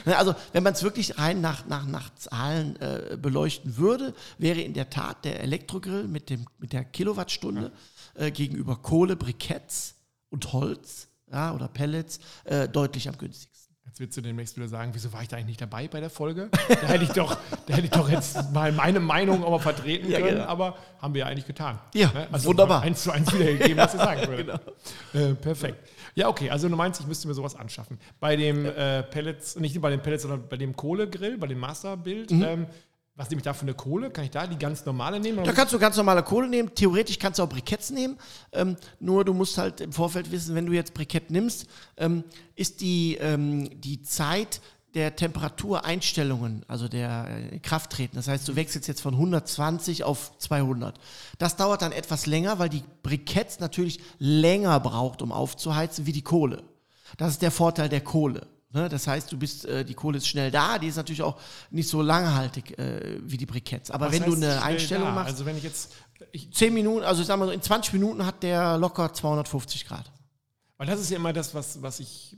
[0.06, 4.72] Also, wenn man es wirklich rein nach, nach, nach Zahlen äh, beleuchten würde, wäre in
[4.72, 7.72] der Tat der Elektrogrill mit, dem, mit der Kilowattstunde
[8.14, 9.96] äh, gegenüber Kohle, Briketts
[10.30, 13.49] und Holz ja, oder Pellets äh, deutlich am günstigsten.
[13.90, 16.10] Jetzt wirst du demnächst wieder sagen, wieso war ich da eigentlich nicht dabei bei der
[16.10, 16.48] Folge?
[16.68, 20.20] Da hätte ich doch, da hätte ich doch jetzt mal meine Meinung aber vertreten Ja,
[20.20, 20.46] können, genau.
[20.46, 21.80] aber haben wir ja eigentlich getan.
[21.92, 22.02] Ne?
[22.02, 22.12] Ja,
[22.44, 22.82] wunderbar.
[22.82, 24.60] Eins zu eins wiedergegeben, was ihr sagen würde.
[25.12, 25.26] Genau.
[25.32, 25.88] äh, perfekt.
[26.14, 27.98] Ja, okay, also du meinst, ich müsste mir sowas anschaffen.
[28.20, 31.58] Bei dem äh, Pellets, nicht nur bei den Pellets, sondern bei dem Kohlegrill, bei dem
[31.58, 32.66] Masterbild, ähm,
[33.20, 34.10] was nehme ich da für eine Kohle?
[34.10, 35.44] Kann ich da die ganz normale nehmen?
[35.44, 36.74] Da kannst du ganz normale Kohle nehmen.
[36.74, 38.16] Theoretisch kannst du auch Briketts nehmen.
[38.50, 41.66] Ähm, nur du musst halt im Vorfeld wissen, wenn du jetzt Brikett nimmst,
[41.98, 42.24] ähm,
[42.56, 44.62] ist die, ähm, die Zeit
[44.94, 48.16] der Temperatureinstellungen, also der äh, Krafttreten.
[48.16, 50.98] Das heißt, du wechselst jetzt von 120 auf 200.
[51.36, 56.22] Das dauert dann etwas länger, weil die Briketts natürlich länger braucht, um aufzuheizen, wie die
[56.22, 56.62] Kohle.
[57.18, 58.46] Das ist der Vorteil der Kohle.
[58.72, 58.88] Ne?
[58.88, 61.88] Das heißt, du bist, äh, die Kohle ist schnell da, die ist natürlich auch nicht
[61.88, 63.90] so langhaltig äh, wie die Briketts.
[63.90, 65.14] Aber was wenn du eine Einstellung da?
[65.14, 65.92] machst, Also wenn ich jetzt,
[66.30, 69.86] ich, 10 Minuten, also ich sag mal so, in 20 Minuten hat der locker 250
[69.86, 70.12] Grad.
[70.76, 72.36] Weil das ist ja immer das, was, was ich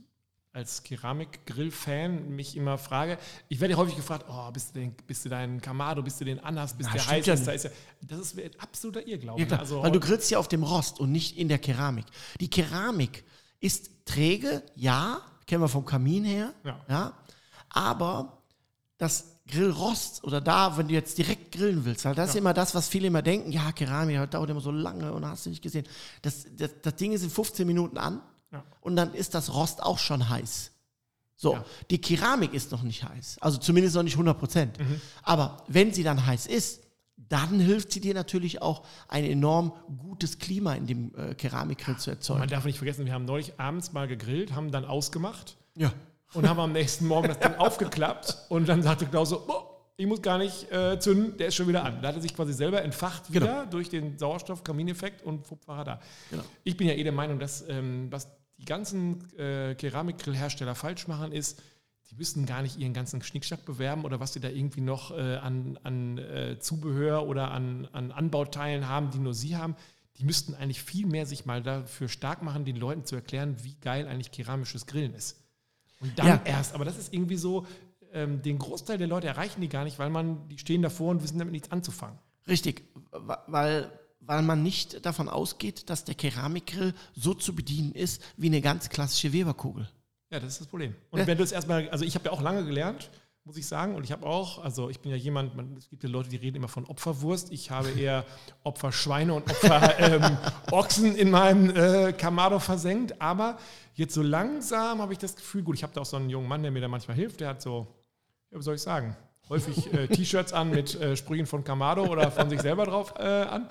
[0.53, 3.17] als Keramikgrill-Fan mich immer frage.
[3.49, 6.39] Ich werde häufig gefragt, oh, bist du, den, bist du dein Kamado, bist du den
[6.39, 9.41] Annas, bist Na, der heiß ja da ist ja, Das ist ein absoluter Irrglaube.
[9.41, 12.05] Ja, Also, weil du grillst ja auf dem Rost und nicht in der Keramik.
[12.39, 13.23] Die Keramik
[13.59, 16.53] ist träge, ja, kennen wir vom Kamin her,
[16.87, 17.13] Ja.
[17.69, 18.37] aber
[18.97, 22.73] das Grillrost oder da, wenn du jetzt direkt grillen willst, weil das ist immer das,
[22.75, 25.61] was viele immer denken, ja, Keramik das dauert immer so lange und hast du nicht
[25.61, 25.85] gesehen.
[26.21, 28.21] Das, das, das Ding ist in 15 Minuten an
[28.53, 28.63] Ja.
[28.81, 30.71] und dann ist das Rost auch schon heiß.
[31.35, 31.65] So, Ja.
[31.89, 34.77] die Keramik ist noch nicht heiß, also zumindest noch nicht 100 Prozent.
[35.23, 36.82] Aber wenn sie dann heiß ist,
[37.29, 42.11] dann hilft sie dir natürlich auch, ein enorm gutes Klima in dem äh, Keramikgrill zu
[42.11, 42.39] erzeugen.
[42.39, 45.91] man darf nicht vergessen, wir haben neulich abends mal gegrillt, haben dann ausgemacht Ja.
[46.33, 50.07] und haben am nächsten Morgen das Ding aufgeklappt und dann sagte Klaus so, oh, ich
[50.07, 52.01] muss gar nicht äh, zünden, der ist schon wieder an.
[52.01, 55.83] Da hat er sich quasi selber entfacht wieder durch den Sauerstoff-Kamineffekt und fupp war er
[55.83, 55.99] da.
[56.31, 56.43] Genau.
[56.63, 61.31] Ich bin ja eh der Meinung, dass ähm, was die ganzen äh, Keramikgrillhersteller falsch machen,
[61.31, 61.61] ist,
[62.09, 65.37] die müssen gar nicht ihren ganzen Schnickschnack bewerben oder was sie da irgendwie noch äh,
[65.37, 69.75] an, an äh, Zubehör oder an, an Anbauteilen haben, die nur sie haben.
[70.17, 73.75] Die müssten eigentlich viel mehr sich mal dafür stark machen, den Leuten zu erklären, wie
[73.81, 75.39] geil eigentlich keramisches Grillen ist.
[76.01, 76.41] Und dann Ja.
[76.45, 76.75] erst.
[76.75, 77.65] Aber das ist irgendwie so,
[78.11, 81.23] ähm, den Großteil der Leute erreichen die gar nicht, weil man, die stehen davor und
[81.23, 82.19] wissen damit nichts anzufangen.
[82.47, 83.89] Richtig, weil,
[84.19, 88.89] weil man nicht davon ausgeht, dass der Keramikgrill so zu bedienen ist wie eine ganz
[88.89, 89.89] klassische Weberkugel.
[90.33, 90.95] Ja, das ist das Problem.
[91.11, 93.11] Und wenn du es erstmal, also ich habe ja auch lange gelernt,
[93.43, 96.01] muss ich sagen, und ich habe auch, also ich bin ja jemand, man, es gibt
[96.01, 97.51] ja Leute, die reden immer von Opferwurst.
[97.51, 98.25] Ich habe eher
[98.63, 100.37] Opferschweine und Opfer ähm,
[100.71, 103.21] Ochsen in meinem äh, Kamado versenkt.
[103.21, 103.59] Aber
[103.93, 106.47] jetzt so langsam habe ich das Gefühl, gut, ich habe da auch so einen jungen
[106.47, 107.85] Mann, der mir da manchmal hilft, der hat so,
[108.49, 109.15] ja, was soll ich sagen,
[109.49, 113.21] häufig äh, T-Shirts an mit äh, Sprüchen von Kamado oder von sich selber drauf äh,
[113.21, 113.69] an.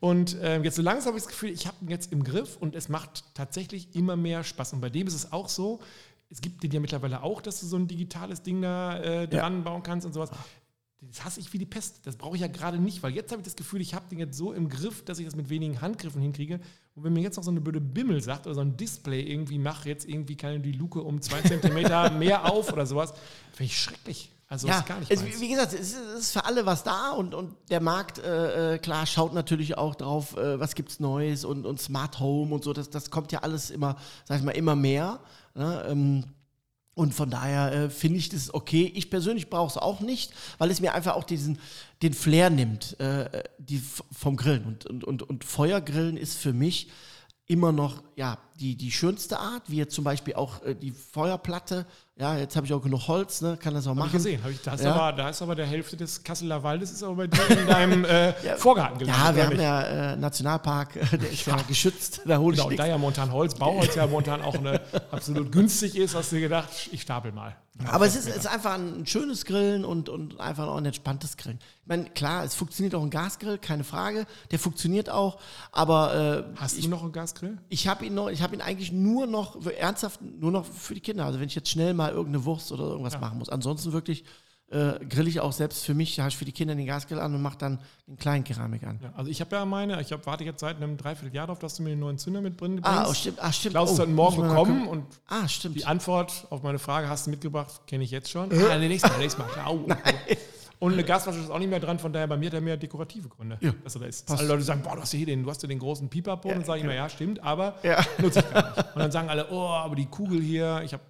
[0.00, 2.56] Und ähm, jetzt so langsam habe ich das Gefühl, ich habe ihn jetzt im Griff
[2.58, 4.74] und es macht tatsächlich immer mehr Spaß.
[4.74, 5.80] Und bei dem ist es auch so,
[6.28, 9.64] es gibt den ja mittlerweile auch, dass du so ein digitales Ding da äh, dran
[9.64, 10.30] bauen kannst und sowas.
[11.00, 12.00] Das hasse ich wie die Pest.
[12.06, 14.18] Das brauche ich ja gerade nicht, weil jetzt habe ich das Gefühl, ich habe den
[14.18, 16.58] jetzt so im Griff, dass ich das mit wenigen Handgriffen hinkriege.
[16.94, 19.58] Und wenn mir jetzt noch so eine blöde Bimmel sagt oder so ein Display irgendwie,
[19.58, 23.12] mach jetzt irgendwie keine die Luke um zwei Zentimeter mehr auf oder sowas,
[23.52, 24.32] finde ich schrecklich.
[24.48, 25.40] Also Ja, ist gar nicht es, meins.
[25.40, 28.78] wie gesagt, es ist, es für alle was da und, und der Markt, äh, äh,
[28.78, 32.72] klar, schaut natürlich auch drauf, äh, was gibt's Neues und, und Smart Home und so,
[32.72, 35.18] das, das kommt ja alles immer, sag ich mal, immer mehr.
[35.54, 35.84] Ne?
[35.88, 36.24] Ähm,
[36.94, 38.90] und von daher äh, finde ich das okay.
[38.94, 41.58] Ich persönlich brauche es auch nicht, weil es mir einfach auch diesen,
[42.02, 43.82] den Flair nimmt, äh, die,
[44.12, 44.64] vom Grillen.
[44.64, 46.88] Und, und, und, und Feuergrillen ist für mich
[47.46, 51.86] immer noch ja, die, die schönste Art, wie jetzt zum Beispiel auch äh, die Feuerplatte.
[52.18, 54.12] Ja, jetzt habe ich auch genug Holz, ne, kann das auch Hab ich machen.
[54.12, 54.42] gesehen.
[54.42, 54.94] Hab ich, da, ist Ja.
[54.94, 58.04] aber, da ist aber der Hälfte des Kasseler Waldes ist aber bei dir in deinem
[58.06, 59.22] äh, Vorgarten gelandet.
[59.26, 62.70] Ja, wir haben ja äh, Nationalpark, äh, der ist ja, geschützt, da hole ich Genau,
[62.70, 66.36] und da ja momentan Holz, Bauholz ja momentan auch eine, absolut günstig ist, hast du
[66.36, 67.54] dir gedacht, ich stapel mal.
[67.88, 71.58] Aber es ist, ist einfach ein schönes Grillen und, und einfach auch ein entspanntes Grillen.
[71.82, 74.26] Ich meine, klar, es funktioniert auch ein Gasgrill, keine Frage.
[74.50, 75.36] Der funktioniert auch,
[75.72, 77.58] aber äh, Hast du noch einen Gasgrill?
[77.68, 81.00] ich habe ihn noch, ich habe ihn eigentlich nur noch, ernsthaft, nur noch für die
[81.00, 81.24] Kinder.
[81.24, 83.48] Also wenn ich jetzt schnell mal irgendeine Wurst oder irgendwas machen muss.
[83.48, 84.24] Ansonsten wirklich
[84.68, 87.34] äh, grill ich auch selbst für mich, habe ich für die Kinder den Gasgrill an
[87.34, 88.98] und mache dann den kleinen Keramik an.
[89.02, 91.76] Ja, also ich habe ja meine, ich hab, warte jetzt seit einem Dreivierteljahr darauf, dass
[91.76, 93.74] du mir den neuen Zünder mitbringen Ah, oh, stimmt, ah, stimmt.
[93.74, 97.82] Klaus oh, heute Morgen bekommen und Ah, die Antwort auf meine Frage hast du mitgebracht,
[97.86, 98.50] kenne ich jetzt schon.
[98.52, 99.64] Ah, nee, nächstes Mal, nächstes Mal.
[99.64, 99.88] Au, au.
[100.78, 102.76] Und eine Gasflasche ist auch nicht mehr dran, von daher bei mir hat er mehr
[102.76, 103.56] dekorative Gründe.
[103.60, 103.72] Ja.
[103.84, 104.26] Dass er da ist.
[104.26, 104.40] Passt.
[104.40, 106.48] Alle Leute sagen, boah, du hast ja hier den, du hast ja den großen Pipapo.
[106.48, 108.04] und dann sage ich immer, ja, stimmt, aber Ja.
[108.18, 108.78] nutze ich gar nicht.
[108.94, 111.02] Und dann sagen alle, oh, aber die Kugel hier, ich habe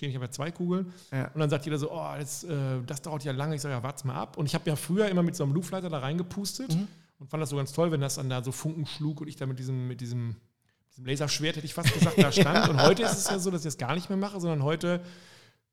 [0.00, 0.92] ich habe ja zwei Kugeln.
[1.12, 1.26] Ja.
[1.34, 3.54] Und dann sagt jeder so, oh, das, äh, das dauert ja lange.
[3.54, 4.36] Ich sage, ja, warte mal ab.
[4.38, 6.88] Und ich habe ja früher immer mit so einem Luftleiter da reingepustet Mhm.
[7.20, 9.36] und fand das so ganz toll, wenn das dann da so Funken schlug und ich
[9.36, 10.34] da mit diesem, mit diesem,
[10.90, 12.68] diesem Laserschwert, hätte ich fast gesagt, da stand.
[12.70, 15.00] Und heute ist es ja so, dass ich das gar nicht mehr mache, sondern heute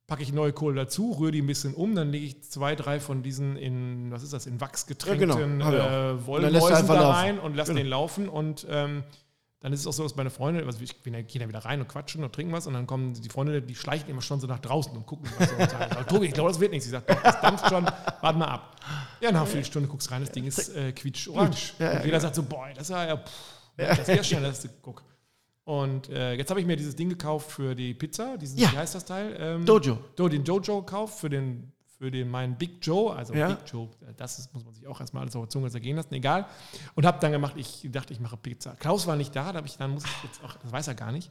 [0.10, 3.00] packe ich neue Kohle dazu, rühre die ein bisschen um, dann lege ich zwei, drei
[3.00, 5.72] von diesen in, was ist das, in Wachs getränkten Ja, genau.
[5.72, 7.16] Äh, Wollmäusen da laufen.
[7.16, 7.84] rein und lasse Genau.
[7.84, 9.04] den laufen und ähm,
[9.62, 11.82] dann ist es auch so, dass meine Freunde, also ich bin, gehen dann wieder rein
[11.82, 14.48] und quatschen und trinken was und dann kommen die Freunde, die schleichen immer schon so
[14.48, 16.86] nach draußen und gucken was so und sagen, "Oh, Tobi, ich glaube, das wird nichts.
[16.86, 17.86] Ich sage, doch, das dampft schon,
[18.22, 18.78] warte mal ab.
[19.20, 21.74] Ja, nach einer Viertelstunde guckst du rein, das Ding ist äh, quietsch-orange.
[21.78, 23.32] Ja, ja, und jeder sagt so, boah, das ist ja, ja pff,
[23.98, 25.04] das wäre schnell, das ist, guck.
[25.70, 28.72] Und äh, jetzt habe ich mir dieses Ding gekauft für die Pizza, diesen, Ja.
[28.72, 29.36] wie heißt das Teil?
[29.40, 30.00] Ähm, Dojo.
[30.16, 33.50] Do, den Jojo gekauft für den, für den meinen Big Joe, also Ja.
[33.50, 35.96] Big Joe, äh, das ist, muss man sich auch erstmal alles auf der Zunge zergehen
[35.96, 36.48] lassen, egal.
[36.96, 38.72] Und habe dann gemacht, ich dachte, ich mache Pizza.
[38.80, 40.96] Klaus war nicht da, da habe ich dann muss ich jetzt auch, das weiß er
[40.96, 41.30] gar nicht.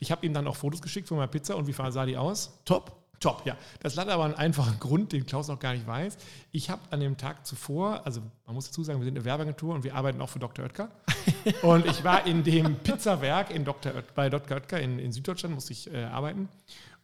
[0.00, 2.60] Ich habe ihm dann auch Fotos geschickt von meiner Pizza und wie sah die aus?
[2.66, 3.07] Top.
[3.20, 3.56] Top, ja.
[3.80, 6.16] Das hat aber einen einfachen Grund, den Klaus noch gar nicht weiß.
[6.52, 9.74] Ich habe an dem Tag zuvor, also man muss dazu sagen, wir sind eine Werbeagentur
[9.74, 10.64] und wir arbeiten auch für Dr.
[10.64, 10.90] Oetker.
[11.62, 13.94] und ich war in dem Pizzawerk in Dr.
[13.94, 14.56] Oet, bei Dr.
[14.56, 16.48] Oetker in, in Süddeutschland, musste ich äh, arbeiten.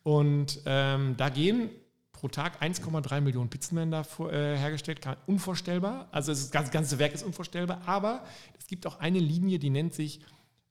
[0.02, 1.70] Und ähm, da gehen
[2.12, 5.00] pro Tag 1,3 Millionen Pizzen werden da vor, äh, hergestellt.
[5.26, 6.08] Unvorstellbar.
[6.12, 7.82] Also das ganze, ganze Werk ist unvorstellbar.
[7.86, 8.24] Aber
[8.58, 10.20] es gibt auch eine Linie, die nennt sich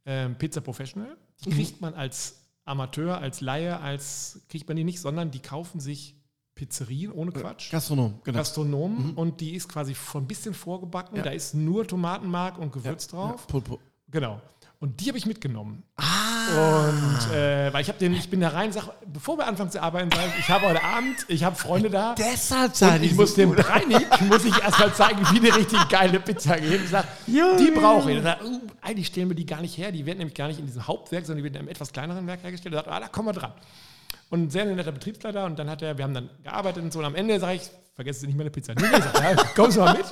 [0.05, 1.15] ähm, Pizza Professional.
[1.43, 5.79] Die kriegt man als Amateur, als Laie, als kriegt man die nicht, sondern die kaufen
[5.79, 6.15] sich
[6.55, 7.71] Pizzerien ohne Quatsch.
[7.71, 8.37] Gastronom, genau.
[8.37, 11.21] Gastronomen und die ist quasi von ein bisschen vorgebacken.
[11.23, 13.47] Da ist nur Tomatenmark und Gewürz drauf.
[13.47, 14.39] Pul- pul- Genau.
[14.83, 15.81] Und die habe ich mitgenommen.
[15.95, 19.81] Und äh, weil ich habe den, ich bin da rein, sag, bevor wir anfangen zu
[19.81, 22.15] arbeiten, sag ich, ich habe heute Abend, ich habe Freunde da.
[22.17, 26.19] Deshalb sei Und ich muss dem Reinig, muss ich erstmal zeigen, wie eine richtig geile
[26.19, 26.83] Pizza geht.
[26.83, 28.17] Ich sag, Ja, die brauche ich.
[28.17, 29.93] Er sagt, uh, eigentlich stellen wir die gar nicht her.
[29.93, 32.27] Die werden nämlich gar nicht in diesem Hauptwerk, sondern die werden in einem etwas kleineren
[32.27, 32.75] Werk hergestellt.
[32.75, 33.53] Er sagt, ah, da kommen wir dran.
[34.31, 35.45] Und ein sehr netter Betriebsleiter.
[35.45, 36.99] Und dann hat er, wir haben dann gearbeitet und so.
[36.99, 38.73] Und am Ende sage ich, vergesst Sie nicht meine Pizza.
[38.75, 40.07] Nee, er, ja, kommst du mal mit.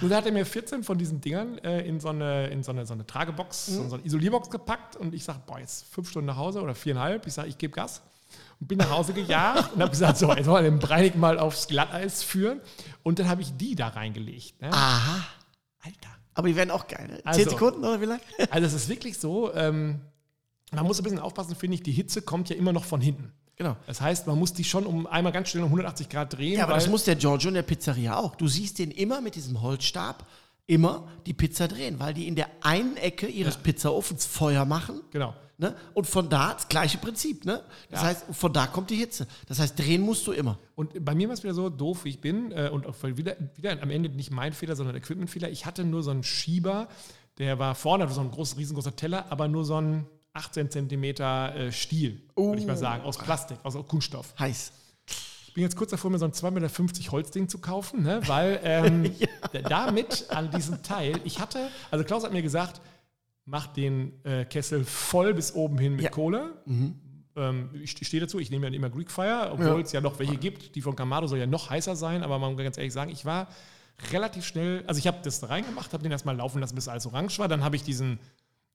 [0.00, 2.72] Und dann hat er mir 14 von diesen Dingern äh, in so eine, in so
[2.72, 4.96] eine, so eine Tragebox, so, so eine Isolierbox gepackt.
[4.96, 7.26] Und ich sage, boah, jetzt fünf Stunden nach Hause oder viereinhalb.
[7.26, 8.02] Ich sage, ich gebe Gas.
[8.60, 11.38] Und bin nach Hause gejagt und habe gesagt, so, jetzt wollen wir den Breinig mal
[11.38, 12.60] aufs Glatteis führen.
[13.02, 14.60] Und dann habe ich die da reingelegt.
[14.60, 14.72] Ne?
[14.72, 15.24] Aha.
[15.82, 16.10] Alter.
[16.34, 17.08] Aber die werden auch geil.
[17.08, 17.16] Ne?
[17.18, 18.20] Zehn Also- Sekunden oder wie lange?
[18.50, 20.00] Also es ist wirklich so, ähm,
[20.72, 23.32] man muss ein bisschen aufpassen, finde ich, die Hitze kommt ja immer noch von hinten.
[23.60, 23.76] Genau.
[23.86, 26.56] Das heißt, man muss die schon um einmal ganz schnell um 180 Grad drehen.
[26.56, 28.34] Ja, aber das muss der Giorgio in der Pizzeria auch.
[28.36, 30.24] Du siehst den immer mit diesem Holzstab
[30.66, 35.02] immer die Pizza drehen, weil die in der einen Ecke ihres Pizzaofens Feuer machen.
[35.10, 35.34] Genau.
[35.58, 35.76] Ne?
[35.92, 37.44] Und von da das gleiche Prinzip.
[37.44, 37.62] Ne?
[37.90, 38.06] Das Ja.
[38.06, 39.26] heißt, von da kommt die Hitze.
[39.46, 40.58] Das heißt, drehen musst du immer.
[40.74, 42.52] Und bei mir war es wieder so doof, wie ich bin.
[42.52, 45.50] Äh, und auch weil wieder, wieder am Ende nicht mein Fehler, sondern Equipmentfehler.
[45.50, 46.88] Ich hatte nur so einen Schieber,
[47.36, 51.72] der war vorne, so ein groß, riesengroßer Teller, aber nur so ein 18 Zentimeter äh,
[51.72, 54.34] Stiel, würde ich mal sagen, aus Plastik, aus Kunststoff.
[54.38, 54.72] Heiß.
[55.48, 58.20] Ich bin jetzt kurz davor, mir so ein 2,50 Meter Holzding zu kaufen, ne?
[58.26, 59.02] weil ähm,
[59.52, 62.80] d- damit an diesem Teil, ich hatte, also Klaus hat mir gesagt,
[63.46, 66.10] mach den äh, Kessel voll bis oben hin mit Ja.
[66.10, 66.52] Kohle.
[67.36, 69.78] Ähm, ich stehe dazu, ich nehme ja immer Greek Fire, obwohl Ja.
[69.80, 70.76] es ja noch welche gibt.
[70.76, 73.24] Die von Kamado soll ja noch heißer sein, aber man muss ganz ehrlich sagen, ich
[73.24, 73.48] war
[74.12, 77.06] relativ schnell, also ich habe das da reingemacht, habe den erstmal laufen lassen, bis alles
[77.06, 77.48] orange war.
[77.48, 78.20] Dann habe ich diesen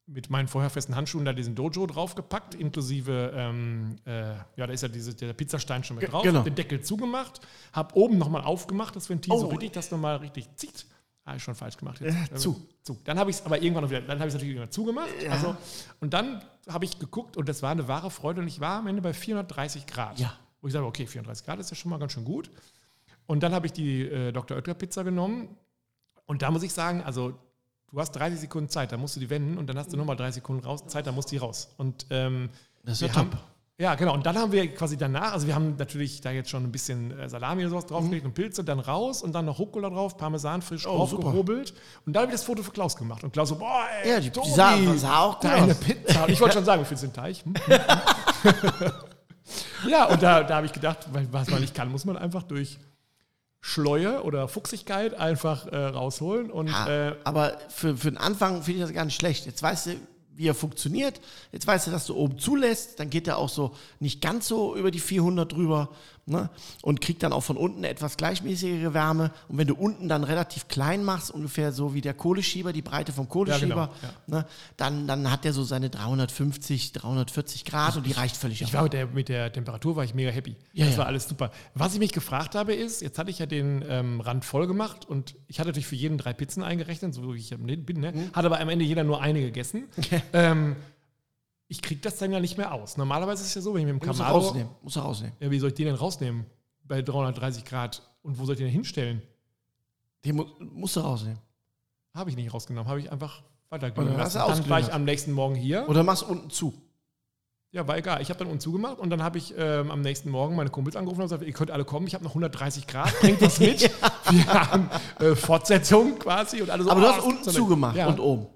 [0.07, 4.81] mit meinen vorher festen Handschuhen da diesen Dojo draufgepackt, inklusive, ähm, äh, ja, da ist
[4.81, 6.43] ja diese, der Pizzastein schon mit drauf, genau.
[6.43, 7.41] den Deckel zugemacht,
[7.73, 9.49] habe oben nochmal aufgemacht, das Ventil, so Oh.
[9.49, 10.85] richtig, dass nochmal richtig zieht.
[11.23, 12.01] Ah, ich schon falsch gemacht.
[12.01, 12.31] Jetzt.
[12.31, 12.67] Äh, zu.
[12.83, 12.99] zu.
[13.03, 15.09] Dann habe ich es aber irgendwann noch wieder, dann habe ich es natürlich irgendwann zugemacht.
[15.27, 15.57] Also,
[15.99, 18.87] und dann habe ich geguckt und das war eine wahre Freude und ich war am
[18.87, 20.19] Ende bei 430 Grad.
[20.19, 20.37] Ja.
[20.61, 22.51] Wo ich sage, okay, 430 Grad ist ja schon mal ganz schön gut.
[23.25, 24.55] Und dann habe ich die äh, Dr.
[24.55, 25.57] Oetker Pizza genommen
[26.27, 27.33] und da muss ich sagen, also
[27.95, 30.15] du hast 30 Sekunden Zeit, da musst du die wenden und dann hast du nochmal
[30.17, 31.69] 30 Sekunden raus, Zeit, dann musst du die raus.
[31.77, 32.49] Und ähm,
[32.83, 33.39] Das ist ja haben, top.
[33.77, 34.13] ja, genau.
[34.13, 37.17] Und dann haben wir quasi danach, also wir haben natürlich da jetzt schon ein bisschen
[37.17, 40.61] äh, Salami oder sowas draufgelegt und Pilze, dann raus und dann noch Rucola drauf, Parmesan
[40.61, 40.91] frisch Mhm.
[40.91, 41.73] Oh, draufgehobelt.
[42.05, 43.23] Und dann habe ich das Foto für Klaus gemacht.
[43.23, 45.79] Und Klaus so, boah, ey, Ja, die- die Tobi, sah- sah auch gut deine aus.
[45.79, 46.27] Pizza.
[46.29, 47.43] Ich wollte schon sagen, wie viel sind Teich?
[47.45, 47.53] Hm?
[49.87, 52.41] Ja, und da, da habe ich gedacht, weil, was man nicht kann, muss man einfach
[52.43, 52.79] durch
[53.67, 56.51] Schleue oder Fuchsigkeit einfach äh, rausholen.
[56.51, 59.47] Und, Ja, äh, aber für, für den Anfang finde ich das gar nicht schlecht.
[59.47, 59.91] Jetzt weißt du,
[60.35, 61.19] wie er funktioniert.
[61.51, 62.99] Jetzt weißt du, dass du oben zulässt.
[62.99, 65.89] Dann geht er auch so nicht ganz so über die 400 drüber
[66.25, 66.49] ne?
[66.81, 69.31] und kriegt dann auch von unten etwas gleichmäßigere Wärme.
[69.47, 73.11] Und wenn du unten dann relativ klein machst, ungefähr so wie der Kohleschieber, die Breite
[73.11, 74.09] vom Kohleschieber, ja.
[74.27, 74.45] ne?
[74.77, 78.73] dann, dann hat der so seine 350, 340 Grad und die reicht völlig Ich aus.
[78.73, 80.55] war mit der, mit der Temperatur war ich mega happy.
[80.73, 80.99] Ja, das ja.
[80.99, 81.51] war alles super.
[81.73, 85.05] Was ich mich gefragt habe, ist, jetzt hatte ich ja den ähm, Rand voll gemacht
[85.05, 88.11] und ich hatte natürlich für jeden drei Pizzen eingerechnet, so wie ich ja bin, ne?
[88.11, 88.31] Mhm.
[88.33, 89.85] hat aber am Ende jeder nur eine gegessen.
[90.33, 90.75] ähm,
[91.67, 92.97] ich kriege das dann ja nicht mehr aus.
[92.97, 94.69] Normalerweise ist es ja so, wenn ich mit dem Muss er Camaro, rausnehmen.
[94.81, 95.35] Muss er rausnehmen.
[95.39, 96.45] ja, wie soll ich den denn rausnehmen
[96.83, 99.21] bei 330 Grad und wo soll ich den denn hinstellen?
[100.23, 101.39] Den mu musst du rausnehmen.
[102.13, 104.93] Habe ich nicht rausgenommen, habe ich einfach du Dann war ich ausgegliedert.
[104.93, 105.87] am nächsten Morgen hier.
[105.89, 106.73] Oder machst unten zu.
[107.71, 108.21] Ja, war egal.
[108.21, 110.95] Ich habe dann unten zugemacht und dann habe ich ähm, am nächsten Morgen meine Kumpels
[110.95, 113.91] angerufen und gesagt, ihr könnt alle kommen, ich habe noch 130 Grad, bringt was mit.
[114.29, 116.89] Wir haben äh, Fortsetzung quasi und alle so.
[116.89, 118.07] Aber du ah, hast unten zugemacht ja.
[118.07, 118.47] und oben.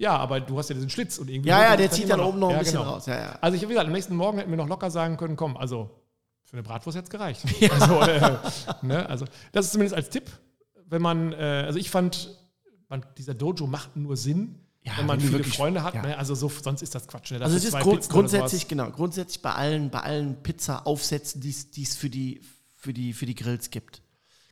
[0.00, 1.50] Ja, aber du hast ja diesen Schlitz und irgendwie.
[1.50, 2.90] Ja, ja, der zieht dann oben noch ein Ja, bisschen genau.
[2.92, 3.06] raus.
[3.06, 3.38] Ja, ja.
[3.40, 5.90] Also ich habe gesagt, am nächsten Morgen hätten wir noch locker sagen können, komm, also
[6.44, 7.44] für eine Bratwurst hätte es gereicht.
[7.70, 8.38] Also, äh,
[8.82, 10.30] ne, also das ist zumindest als Tipp,
[10.86, 11.36] wenn man, äh,
[11.66, 12.36] also ich fand,
[12.88, 15.94] man, dieser Dojo macht nur Sinn, Ja, wenn man wenn viele wirklich- Freunde hat.
[15.94, 16.02] ja.
[16.02, 16.18] Ne?
[16.18, 17.30] Also so, sonst ist das Quatsch.
[17.30, 17.38] Ne?
[17.38, 21.50] Das Also es ist grund, grundsätzlich, genau, grundsätzlich bei allen, bei allen Pizza-Aufsätzen, die
[21.82, 22.40] es für die,
[22.74, 24.02] für, die, für die Grills gibt.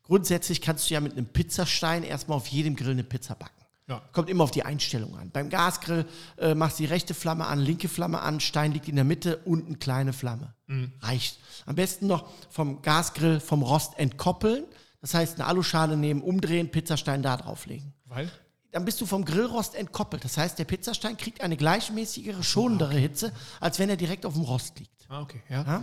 [0.04, 3.54] Grundsätzlich kannst du ja mit einem Pizzastein erstmal auf jedem Grill eine Pizza backen.
[3.88, 4.02] Ja.
[4.12, 5.30] Kommt immer auf die Einstellung an.
[5.30, 6.04] Beim Gasgrill
[6.36, 9.38] äh, machst du die rechte Flamme an, linke Flamme an, Stein liegt in der Mitte,
[9.44, 10.54] unten kleine Flamme.
[11.00, 11.38] Reicht.
[11.64, 14.64] Am besten noch vom Gasgrill vom Rost entkoppeln.
[15.00, 18.30] Das heißt, eine Aluschale nehmen, umdrehen, Pizzastein da drauflegen Weil?
[18.70, 20.24] dann bist du vom Grillrost entkoppelt.
[20.24, 24.42] Das heißt, der Pizzastein kriegt eine gleichmäßigere, schonendere Hitze, als wenn er direkt auf dem
[24.42, 25.06] Rost liegt.
[25.08, 25.62] Ah, okay, ja.
[25.62, 25.82] Ja?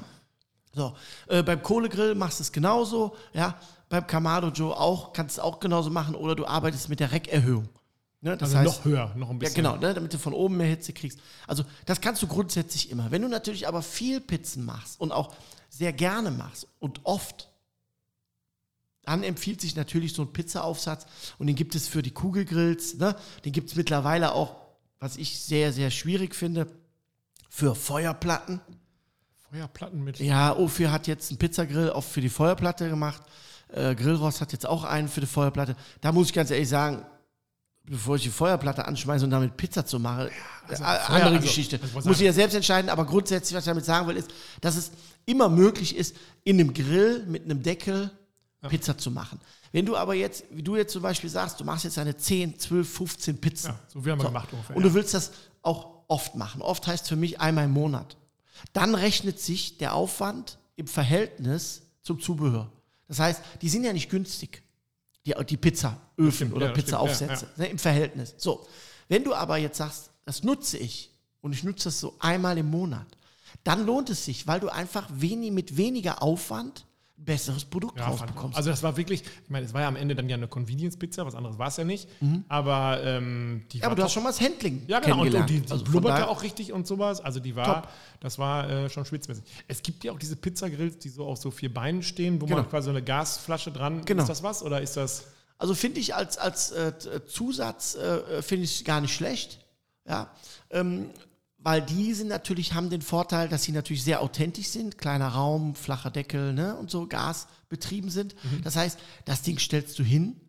[0.74, 0.96] So,
[1.28, 3.16] äh, beim Kohlegrill machst du es genauso.
[3.34, 3.58] Ja?
[3.90, 6.16] Beim Kamado Joe auch, kannst du auch genauso machen.
[6.16, 7.70] Oder du arbeitest mit der Reckerhöhung.
[8.26, 8.36] Ne?
[8.38, 9.56] Das Also heißt, noch höher, noch ein ja, bisschen.
[9.56, 11.20] genau, ne, damit du von oben mehr Hitze kriegst.
[11.46, 13.12] Also das kannst du grundsätzlich immer.
[13.12, 15.36] Wenn du natürlich aber viel Pizzen machst und auch
[15.70, 17.52] sehr gerne machst und oft,
[19.04, 21.06] dann empfiehlt sich natürlich so ein Pizzaaufsatz
[21.38, 22.96] und den gibt es für die Kugelgrills.
[22.96, 23.16] Ne?
[23.46, 24.56] Den gibt es mittlerweile auch,
[25.00, 26.66] was ich sehr, sehr schwierig finde,
[27.48, 28.60] für Feuerplatten.
[29.52, 30.20] Feuerplatten mit.
[30.20, 33.22] Ja, Ophir hat jetzt einen Pizzagrill auch für die Feuerplatte gemacht.
[33.68, 35.76] Äh, Grillrost hat jetzt auch einen für die Feuerplatte.
[36.02, 37.06] Da muss ich ganz ehrlich sagen,
[37.88, 40.30] bevor ich die Feuerplatte anschmeiße und damit Pizza zu machen,
[40.68, 41.80] also äh, Feuer- andere also, Geschichte.
[41.84, 44.30] ich muss Muss ich ja selbst entscheiden, aber grundsätzlich, was ich damit sagen will, ist,
[44.62, 44.92] dass es
[45.26, 48.12] immer möglich ist, in einem Grill mit einem Deckel
[48.68, 49.40] Pizza zu machen.
[49.72, 52.58] Wenn du aber jetzt, wie du jetzt zum Beispiel sagst, du machst jetzt eine 10,
[52.58, 53.68] 12, 15 Pizzen.
[53.72, 54.76] Ja, so wie haben wir gemacht ungefähr.
[54.76, 54.90] Und ja.
[54.90, 56.62] du willst das auch oft machen.
[56.62, 58.18] Oft heißt für mich einmal im Monat.
[58.74, 62.72] Dann rechnet sich der Aufwand im Verhältnis zum Zubehör.
[63.08, 64.64] Das heißt, die sind ja nicht günstig,
[65.26, 68.36] die, die Pizzaöfen stimmt, oder ja, Pizzaaufsätze, stimmt, ne, im Verhältnis.
[68.38, 68.66] So,
[69.08, 71.12] wenn du aber jetzt sagst, das nutze ich
[71.42, 73.08] und ich nutze das so einmal im Monat,
[73.64, 76.86] dann lohnt es sich, weil du einfach wenig, mit weniger Aufwand
[77.18, 78.56] besseres Produkt Ja, rausbekommst.
[78.58, 81.26] also das war wirklich, ich meine, es war ja am Ende dann ja eine Convenience-Pizza,
[81.26, 82.08] was anderes war es ja nicht.
[82.50, 84.06] Aber ähm, die ja, aber du top.
[84.06, 85.22] hast schon mal das Handling Ja, genau.
[85.22, 87.22] Und, und die, die Also blubberte auch richtig und sowas.
[87.22, 87.90] Also die war, Top.
[88.20, 89.44] das war äh, schon schwitzmäßig.
[89.68, 92.58] Es gibt ja auch diese Pizzagrills, die so auf so vier Beinen stehen, wo Genau.
[92.58, 94.04] man quasi so eine Gasflasche dran.
[94.06, 94.22] Genau.
[94.24, 95.26] Ist das was oder ist das?
[95.58, 96.92] Also finde ich als, als äh,
[97.26, 99.60] Zusatz äh, finde ich gar nicht schlecht.
[100.08, 100.30] Ja.
[100.70, 101.10] Ähm,
[101.66, 105.00] weil die sind natürlich, haben den Vorteil, dass sie natürlich sehr authentisch sind.
[105.00, 108.36] Kleiner Raum, flacher Deckel ne, und so, Gas betrieben sind.
[108.44, 108.62] Mhm.
[108.62, 110.40] Das heißt, das Ding stellst du hin,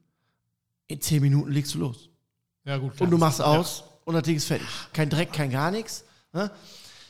[0.88, 2.11] in zehn Minuten legst du los.
[2.66, 2.94] Ja gut.
[2.94, 3.46] klar, Und du machst ja.
[3.46, 4.66] aus und das Ding ist fertig.
[4.92, 6.05] Kein Dreck, kein gar nichts.
[6.35, 6.50] Ne?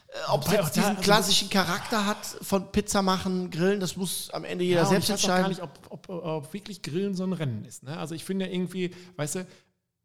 [0.06, 4.30] Äh, Ob es jetzt diesen also klassischen Charakter hat von Pizza machen, Grillen, das muss
[4.30, 5.68] am Ende jeder Ja, selbst ich weiß auch gar entscheiden.
[5.68, 7.82] nicht, ob, ob, ob wirklich Grillen so ein Rennen ist.
[7.82, 7.98] Ne?
[7.98, 9.46] Also ich finde irgendwie, weißt du,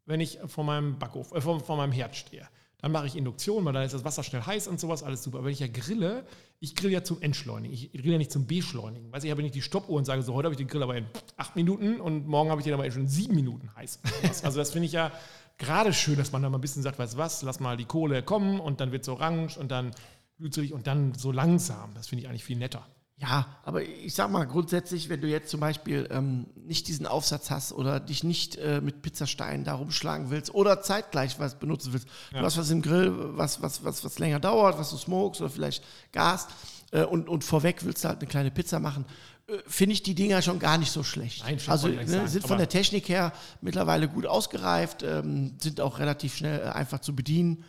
[0.06, 2.48] wenn ich vor meinem Backofen, äh, vor, vor meinem Herd stehe,
[2.82, 5.38] dann mache ich Induktion, weil dann ist das Wasser schnell heiß und sowas, alles super.
[5.38, 6.26] Aber wenn ich ja grille,
[6.58, 7.72] ich grill ja zum Entschleunigen.
[7.72, 9.12] Ich grill ja nicht zum Beschleunigen.
[9.12, 10.96] Weiß ich, habe nicht die Stoppuhr und sage so, heute habe ich den Grill aber
[10.96, 14.00] in acht Minuten und morgen habe ich den aber schon in sieben Minuten heiß.
[14.42, 15.12] Also das finde ich ja
[15.58, 17.84] gerade schön, dass man da mal ein bisschen sagt, weißt du was, lass mal die
[17.84, 19.92] Kohle kommen und dann wird es orange und dann
[20.38, 21.94] glühselig und dann so langsam.
[21.94, 22.84] Das finde ich eigentlich viel netter.
[23.18, 27.50] Ja, aber ich sag mal grundsätzlich, wenn du jetzt zum Beispiel ähm, nicht diesen Aufsatz
[27.50, 32.08] hast oder dich nicht äh, mit Pizzasteinen da rumschlagen willst oder zeitgleich was benutzen willst,
[32.32, 35.50] du hast was im Grill, was, was, was, was länger dauert, was du smokes oder
[35.50, 36.48] vielleicht Gas
[36.90, 39.04] äh, und, und vorweg willst du halt eine kleine Pizza machen,
[39.46, 41.44] äh, finde ich die Dinger schon gar nicht so schlecht.
[41.44, 46.36] Nein, also ne, sind von der Technik her mittlerweile gut ausgereift, ähm, sind auch relativ
[46.36, 47.64] schnell äh, einfach zu bedienen.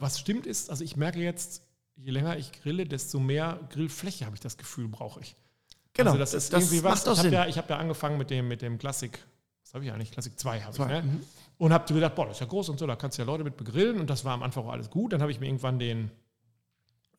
[0.00, 1.62] Was stimmt ist, also ich merke jetzt,
[1.98, 5.36] je länger ich grille, desto mehr Grillfläche habe ich das Gefühl, brauche ich.
[5.94, 7.06] Genau, Also das, ist das irgendwie was.
[7.06, 9.18] macht auch ich habe ja, hab ja angefangen mit dem, mit dem Klassik,
[9.64, 10.12] was habe ich eigentlich?
[10.12, 11.02] Klassik 2 habe ich, ne?
[11.02, 11.22] mhm.
[11.58, 13.42] Und habe gedacht, boah, das ist ja groß und so, da kannst du ja Leute
[13.42, 15.12] mit begrillen und das war am Anfang auch alles gut.
[15.12, 16.12] Dann habe ich mir irgendwann den,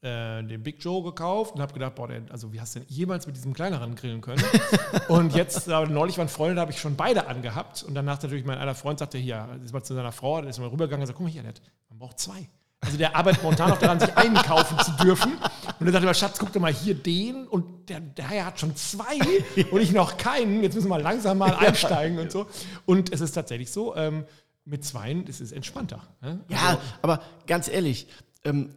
[0.02, 2.88] äh, den Big Joe gekauft und habe gedacht, boah, der, also wie hast du denn
[2.88, 4.42] jemals mit diesem kleineren grillen können?
[5.10, 8.46] und jetzt, aber neulich waren Freunde, da habe ich schon beide angehabt und danach natürlich
[8.46, 11.08] mein einer Freund sagte, hier, ist mal zu seiner Frau, der ist mal rübergegangen und
[11.08, 12.48] sagt, guck mal hier, man braucht zwei.
[12.82, 15.34] Also der arbeitet momentan noch daran, sich einkaufen zu dürfen.
[15.80, 18.60] Und er sagte immer, Schatz, guck doch mal hier den und der, der Herr hat
[18.60, 19.20] schon zwei
[19.72, 20.64] und ich noch keinen.
[20.64, 22.48] Jetzt müssen wir langsam mal einsteigen und so.
[22.86, 24.26] Und es ist tatsächlich so, ähm,
[24.64, 26.02] mit zweien ist es entspannter.
[26.22, 26.40] Ne?
[26.48, 28.08] Ja, Also, aber ganz ehrlich,
[28.46, 28.76] ähm,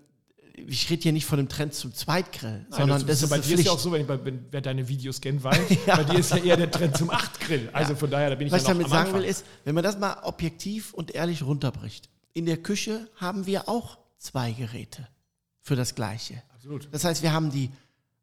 [0.54, 3.36] ich rede hier nicht von dem Trend zum Zweitgrill, Nein, sondern das, ja ist bei
[3.36, 3.66] dir ist Pflicht.
[3.66, 6.38] ja auch so, wenn, ich, wenn wer deine Videos kennt, weiß, bei dir ist ja
[6.38, 7.68] eher der Trend zum Achtgrill.
[7.72, 9.74] Also von daher, da bin ich Was ich ja damit am sagen will, ist, wenn
[9.74, 12.08] man das mal objektiv und ehrlich runterbricht.
[12.34, 15.08] In der Küche haben wir auch zwei Geräte
[15.60, 16.42] für das Gleiche.
[16.54, 16.88] Absolut.
[16.92, 17.70] Das heißt, wir haben die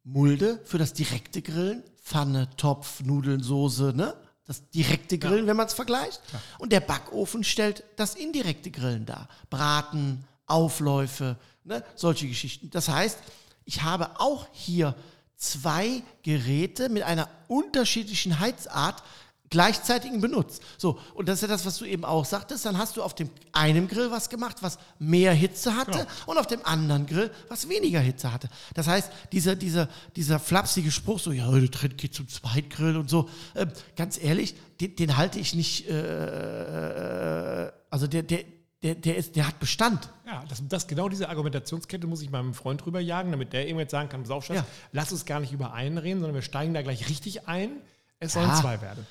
[0.04, 4.16] Mulde für das direkte Grillen, Pfanne, Topf, Nudeln, Soße, ne?
[4.46, 6.22] Das direkte Grillen, wenn man es vergleicht.
[6.58, 9.30] Und der Backofen stellt das indirekte Grillen dar.
[9.52, 11.84] Braten, Aufläufe, ne?
[11.94, 12.72] solche Geschichten.
[12.72, 13.20] Das heißt,
[13.66, 14.96] ich habe auch hier
[15.36, 19.04] zwei Geräte mit einer unterschiedlichen Heizart
[19.50, 20.62] gleichzeitig benutzt.
[20.78, 22.66] So, und das ist ja das, was du eben auch sagtest.
[22.66, 26.06] Dann hast du auf dem einen Grill was gemacht, was mehr Hitze hatte Genau.
[26.28, 28.50] und auf dem anderen Grill, was weniger Hitze hatte.
[28.76, 33.10] Das heißt, dieser, dieser, dieser flapsige Spruch, so, ja, der Trend geht zum Zweitgrill und
[33.10, 38.44] so, äh, ganz ehrlich, den, den halte ich nicht, äh, also der, der,
[38.84, 40.10] der, der, ist, der hat Bestand.
[40.26, 43.90] Ja, das, das, genau diese Argumentationskette muss ich meinem Freund drüber jagen, damit der irgendwann
[43.90, 44.66] sagen kann, pass auf, Schatz, Ja.
[44.94, 47.72] lass uns gar nicht über einen reden, sondern wir steigen da gleich richtig ein.
[48.20, 48.56] Es sollen Ja.
[48.56, 49.06] zwei werden.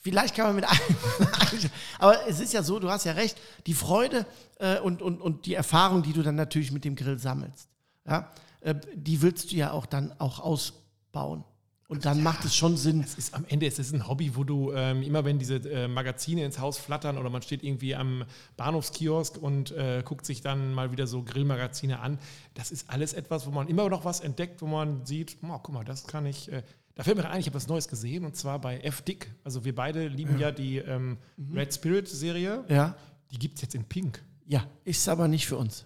[0.00, 0.80] Vielleicht kann man mit einem.
[1.98, 4.24] Aber es ist ja so, du hast ja recht, die Freude
[4.58, 7.68] äh, und, und, und die Erfahrung, die du dann natürlich mit dem Grill sammelst,
[8.06, 11.44] ja, äh, die willst du ja auch dann auch ausbauen.
[11.88, 13.00] Und dann macht es schon Sinn.
[13.02, 15.88] Es ist am Ende es ist ein Hobby, wo du ähm, immer, wenn diese äh,
[15.88, 18.24] Magazine ins Haus flattern oder man steht irgendwie am
[18.58, 22.18] Bahnhofskiosk und äh, guckt sich dann mal wieder so Grillmagazine an,
[22.54, 25.74] das ist alles etwas, wo man immer noch was entdeckt, wo man sieht, oh, guck
[25.74, 26.52] mal, das kann ich.
[26.52, 26.62] Äh,
[26.98, 29.02] da fällt mir ein, ich habe was Neues gesehen und zwar bei F.
[29.02, 29.30] Dick.
[29.44, 31.16] Also wir beide lieben ja, die ähm,
[31.54, 32.64] Red Spirit Serie.
[32.68, 32.96] Ja.
[33.30, 34.20] Die gibt es jetzt in Pink.
[34.46, 35.84] Ja, ist aber nicht für uns.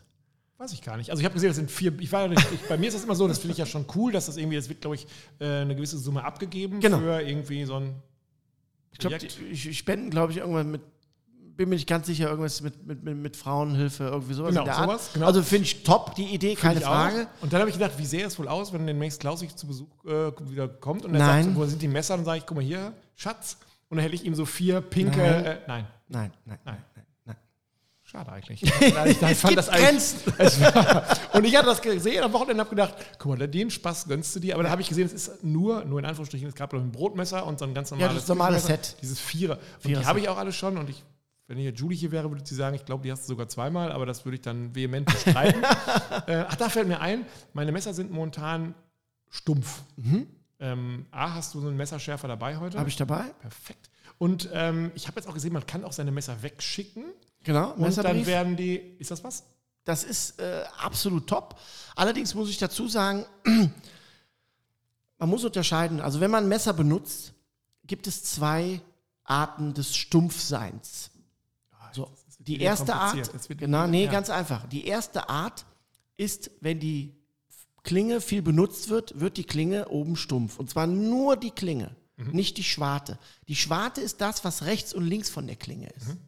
[0.56, 1.10] Weiß ich gar nicht.
[1.10, 1.92] Also ich habe gesehen, das sind vier.
[2.00, 3.66] Ich war ja nicht, ich, bei mir ist das immer so, das finde ich ja
[3.66, 5.06] schon cool, dass das irgendwie, es wird, glaube ich,
[5.38, 6.98] äh, eine gewisse Summe abgegeben Genau.
[7.00, 7.94] für irgendwie so ein
[8.92, 10.80] Ich glaube, die ich spenden, glaube ich, irgendwann mit,
[11.56, 15.10] bin mir nicht ganz sicher, irgendwas mit, mit, mit, mit Frauenhilfe, irgendwie sowas Genau, sowas,
[15.12, 15.26] genau.
[15.26, 16.90] Also finde ich top, die Idee, keine Ich auch.
[16.90, 17.26] Frage.
[17.40, 19.66] Und dann habe ich gedacht, wie sähe es wohl aus, wenn demnächst Klaus sich zu
[19.66, 22.14] Besuch äh, wieder kommt und er sagt, wo sind die Messer?
[22.14, 23.56] Und dann sage ich, guck mal hier, Schatz.
[23.88, 25.18] Und dann hätte ich ihm so vier pinke.
[25.18, 25.44] Nein.
[25.44, 26.76] Äh, nein, Nein, nein, Nein.
[26.94, 27.36] nein, nein.
[28.02, 28.62] schade eigentlich.
[28.62, 30.18] Ich Es fand gibt das Grenzen.
[31.32, 34.36] Und ich hatte das gesehen am Wochenende und habe gedacht, guck mal, den Spaß gönnst
[34.36, 34.54] du dir.
[34.54, 36.92] Aber dann habe ich gesehen, es ist nur, nur in Anführungsstrichen, es gab noch ein
[36.92, 38.96] Brotmesser und so ein ganz normales, das normale Küchenmesser, Set.
[39.00, 39.54] Dieses Vierer.
[39.56, 41.02] Und Vierer die habe ich auch alle schon und ich,
[41.46, 43.92] wenn hier Julie hier wäre, würde sie sagen, ich glaube, die hast du sogar zweimal,
[43.92, 45.62] aber das würde ich dann vehement bestreiten.
[46.26, 48.74] äh, ach, da fällt mir ein, meine Messer sind momentan
[49.28, 49.82] stumpf.
[50.60, 52.78] Ähm, A, hast du so einen Messerschärfer dabei heute?
[52.78, 53.24] Habe ich dabei?
[53.40, 53.90] Perfekt.
[54.18, 57.04] Und ähm, ich habe jetzt auch gesehen, man kann auch seine Messer wegschicken.
[57.42, 59.44] Genau, Und dann werden die, ist das was?
[59.84, 61.58] Das ist äh, absolut top.
[61.96, 63.26] Allerdings muss ich dazu sagen,
[65.18, 66.00] man muss unterscheiden.
[66.00, 67.34] Also wenn man ein Messer benutzt,
[67.84, 68.80] gibt es zwei
[69.24, 71.10] Arten des Stumpfseins.
[72.46, 74.10] Die erste Art, genau, nee, ja.
[74.10, 74.66] ganz einfach.
[74.68, 75.64] Die erste Art
[76.16, 77.14] ist, wenn die
[77.84, 80.58] Klinge viel benutzt wird, wird die Klinge oben stumpf.
[80.58, 82.30] Und zwar nur die Klinge, Mhm.
[82.32, 83.18] nicht die Schwarte.
[83.48, 86.08] Die Schwarte ist das, was rechts und links von der Klinge ist.
[86.08, 86.18] Mhm.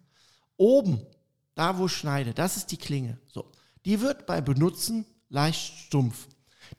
[0.56, 1.06] Oben,
[1.54, 3.18] da wo ich schneide, das ist die Klinge.
[3.26, 3.50] So.
[3.84, 6.28] Die wird bei Benutzen leicht stumpf.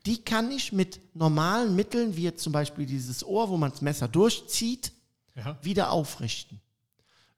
[0.05, 3.81] Die kann ich mit normalen Mitteln, wie jetzt zum Beispiel dieses Ohr, wo man das
[3.81, 4.91] Messer durchzieht,
[5.35, 5.57] Ja.
[5.61, 6.59] wieder aufrichten.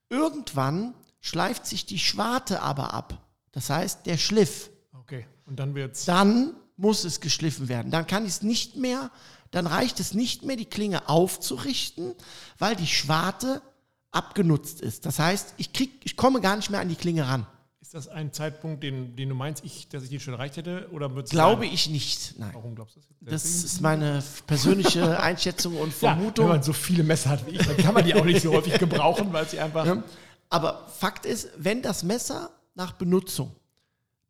[0.08, 3.26] Irgendwann schleift sich die Schwarte aber ab.
[3.52, 4.70] Das heißt, der Schliff.
[4.92, 5.26] Okay.
[5.46, 6.04] Und dann wird's.
[6.04, 7.90] Dann muss es geschliffen werden.
[7.90, 9.10] Dann kann ich es nicht mehr,
[9.50, 12.14] dann reicht es nicht mehr, die Klinge aufzurichten,
[12.58, 13.62] weil die Schwarte
[14.12, 15.06] abgenutzt ist.
[15.06, 17.46] Das heißt, ich, krieg, ich komme gar nicht mehr an die Klinge ran.
[17.80, 20.88] Ist das ein Zeitpunkt, den, den du meinst, ich, dass ich den schon erreicht hätte?
[20.92, 22.38] Oder Glaube sagen, ich nicht.
[22.38, 22.50] Nein.
[22.52, 23.08] Warum glaubst du das?
[23.20, 23.64] Das Deswegen?
[23.64, 26.44] ist meine persönliche Einschätzung und ja, Vermutung.
[26.46, 28.52] wenn man so viele Messer hat wie ich, dann kann man die auch nicht so
[28.52, 29.86] häufig gebrauchen, weil sie einfach.
[29.86, 30.02] Ja.
[30.50, 33.54] Aber Fakt ist, wenn das Messer nach Benutzung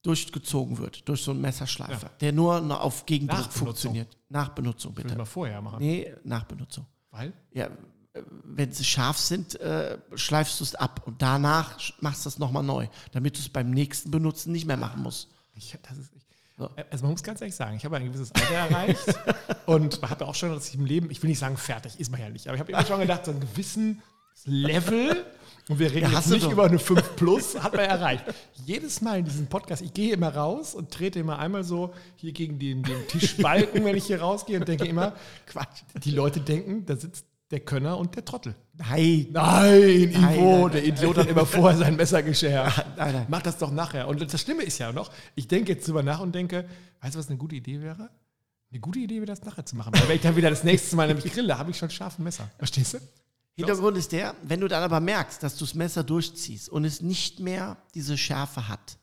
[0.03, 4.16] durchgezogen wird, durch so einen Messerschleifer, der nur noch auf Gegendruck funktioniert.
[4.29, 5.16] Nach Benutzung, bitte.
[5.16, 5.79] mal vorher machen.
[5.81, 6.87] Nee, nach Benutzung.
[7.11, 7.33] Weil?
[7.53, 7.69] Ja,
[8.45, 12.62] wenn sie scharf sind, äh, schleifst du es ab und danach machst du es nochmal
[12.62, 15.29] neu, damit du es beim nächsten Benutzen nicht mehr machen musst.
[15.55, 16.71] Ich, das ist, ich, So.
[16.91, 19.19] Also man muss ganz ehrlich sagen, ich habe ein gewisses Alter erreicht
[19.66, 22.21] und habe auch schon, dass ich im Leben, ich will nicht sagen fertig, ist man
[22.21, 24.03] ja nicht, aber ich habe immer schon gedacht, so ein gewissen
[24.45, 25.25] Level,
[25.69, 26.53] und wir reden Ja, jetzt hast du nicht doch.
[26.53, 28.25] über eine 5 Plus, hat man erreicht.
[28.64, 32.33] Jedes Mal in diesem Podcast, ich gehe immer raus und trete immer einmal so hier
[32.33, 35.14] gegen den, den Tischbalken, wenn ich hier rausgehe und denke immer,
[35.47, 35.83] Quatsch.
[36.03, 38.55] die Leute denken, da sitzt der Könner und der Trottel.
[38.75, 39.29] Nein.
[39.33, 42.85] Nein, Ivo, Nein, nein, der Idiot hat immer vorher sein Messer geschärft.
[42.99, 43.27] Nein, nein.
[43.29, 44.07] Mach das doch nachher.
[44.07, 46.66] Und das Schlimme ist ja noch, ich denke jetzt drüber nach und denke,
[47.01, 48.11] weißt du, was eine gute Idee wäre?
[48.71, 49.95] Eine gute Idee wäre das nachher zu machen.
[49.95, 52.51] Weil wenn ich dann wieder das nächste Mal nämlich grille, habe ich schon scharfe Messer.
[52.59, 52.99] Verstehst du?
[53.59, 57.01] Hintergrund ist der, wenn du dann aber merkst, dass du das Messer durchziehst und es
[57.03, 58.99] nicht mehr diese Schärfe hat,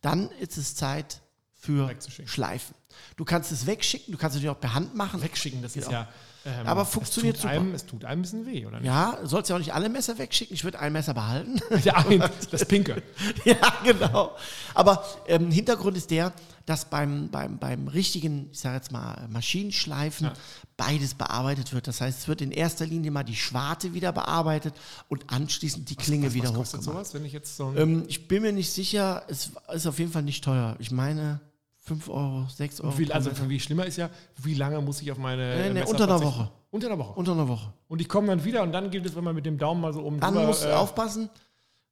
[0.00, 1.22] dann ist es Zeit
[1.54, 1.94] für.
[2.26, 2.74] Schleifen.
[3.16, 5.22] Du kannst es wegschicken, du kannst es natürlich auch per Hand machen.
[5.22, 6.00] Wegschicken, das ist Genau.
[6.00, 6.08] ja.
[6.44, 7.54] ähm, Aber es funktioniert tut super.
[7.54, 8.86] Einem, es tut einem ein bisschen weh, oder nicht?
[8.86, 10.54] Ja, du sollst ja auch nicht alle Messer wegschicken.
[10.54, 11.60] Ich würde ein Messer behalten.
[11.84, 12.04] Ja,
[12.50, 13.02] das Pinke.
[13.44, 14.36] ja, genau.
[14.74, 16.32] Aber ähm, Hintergrund ist der,
[16.66, 20.32] dass beim, beim, beim richtigen, ich sage jetzt mal, Maschinenschleifen Ja.
[20.76, 21.86] beides bearbeitet wird.
[21.88, 24.74] Das heißt, es wird in erster Linie mal die Schwarte wieder bearbeitet
[25.08, 26.84] und anschließend die Klinge Was, wieder was hochgemacht.
[26.84, 27.72] sowas, wenn ich jetzt so.
[27.76, 30.76] Ähm, ich bin mir nicht sicher, es ist auf jeden Fall nicht teuer.
[30.78, 31.40] Ich meine
[31.84, 32.92] 5 Euro, 6 Euro.
[32.92, 34.08] wie viel, also wie schlimmer ist ja,
[34.42, 35.56] wie lange muss ich auf meine.
[35.72, 36.22] Nee, nee, unter einer?
[36.22, 36.50] Woche.
[36.70, 37.12] Unter einer Woche.
[37.18, 37.72] unter einer Woche.
[37.88, 39.92] Und ich komme dann wieder und dann gilt es, wenn man mit dem Daumen mal
[39.92, 41.28] so oben Dann drüber, musst du äh, aufpassen.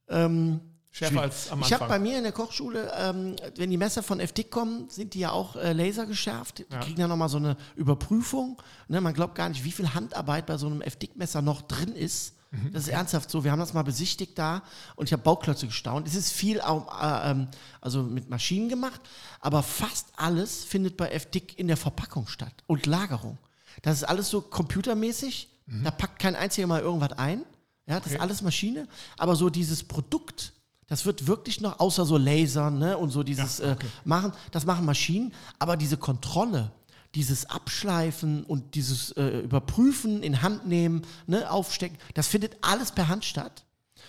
[0.09, 0.61] Ähm,
[0.93, 2.03] schärfer als am Ich habe bei Anfang.
[2.03, 5.57] mir in der Kochschule, ähm, wenn die Messer von FDIC kommen, sind die ja auch
[5.57, 6.59] äh, lasergeschärft.
[6.59, 6.81] Die Ja.
[6.81, 8.61] kriegen dann nochmal so eine Überprüfung.
[8.89, 12.35] Ne, man glaubt gar nicht, wie viel Handarbeit bei so einem FDIC-Messer noch drin ist.
[12.53, 12.73] Mhm.
[12.73, 13.45] Das ist ernsthaft so.
[13.45, 14.63] Wir haben das mal besichtigt da
[14.97, 16.09] und ich habe Bauklötze gestaunt.
[16.09, 17.49] Es ist viel auch, äh, ähm,
[17.81, 19.01] also mit Maschinen gemacht,
[19.41, 23.39] aber fast alles findet bei FDIC in der Verpackung statt und Lagerung.
[23.83, 25.49] Das ist alles so computermäßig.
[25.85, 27.45] Da packt kein einziger mal irgendwas ein.
[27.87, 28.15] Ja, das ist Mhm.
[28.17, 28.23] Okay.
[28.23, 28.89] alles Maschine.
[29.17, 30.53] Aber so dieses Produkt,
[30.91, 34.67] das wird wirklich noch, außer so Lasern ne, und so dieses Ja, äh, machen, das
[34.67, 35.33] machen Maschinen.
[35.61, 36.73] Aber diese Kontrolle,
[37.15, 43.07] dieses Abschleifen und dieses äh, Überprüfen, in Hand nehmen, ne, aufstecken, das findet alles per
[43.07, 43.65] Hand statt.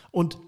[0.09, 0.39] Und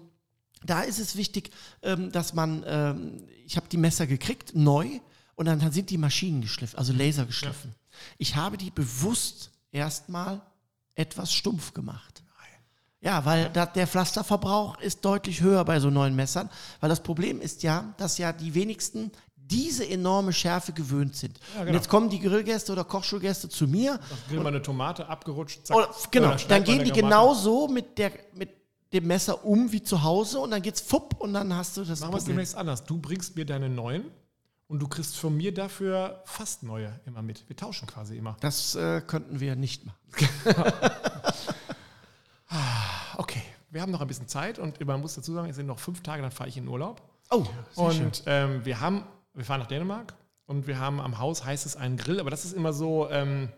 [0.64, 4.88] da ist es wichtig, ähm, dass man, ähm, ich habe die Messer gekriegt, neu,
[5.36, 7.76] und dann sind die Maschinen geschliffen, also Laser geschliffen.
[8.18, 10.42] Ich habe die bewusst erstmal
[10.96, 12.23] etwas stumpf gemacht.
[13.04, 16.48] Ja, weil da, der Pflasterverbrauch ist deutlich höher bei so neuen Messern,
[16.80, 21.38] weil das Problem ist ja, dass ja die wenigsten diese enorme Schärfe gewöhnt sind.
[21.58, 21.76] Und genau.
[21.76, 25.76] jetzt kommen die Grillgäste oder Kochschulgäste zu mir Grill mal eine Tomate abgerutscht, zack.
[25.76, 27.02] oder, genau, Oder dann gehen die Tomate.
[27.02, 28.48] genau so mit, der, mit
[28.94, 32.00] dem Messer um wie zu Hause und dann geht's fupp und dann hast du das
[32.00, 32.84] Machen wir es demnächst anders.
[32.84, 34.04] Du bringst mir deine neuen
[34.66, 37.46] und du kriegst von mir dafür fast neue immer mit.
[37.48, 38.34] Wir tauschen quasi immer.
[38.40, 39.98] Das äh, könnten wir nicht machen.
[43.18, 45.78] Okay, wir haben noch ein bisschen Zeit und man muss dazu sagen, es sind noch
[45.78, 47.02] fünf Tage, dann fahre ich in Urlaub.
[47.30, 47.84] Oh, sehr.
[47.84, 49.04] Und ähm, wir haben,
[49.34, 50.14] wir fahren nach Dänemark
[50.46, 53.48] und wir haben am Haus heißt es einen Grill, aber das ist immer so, ähm,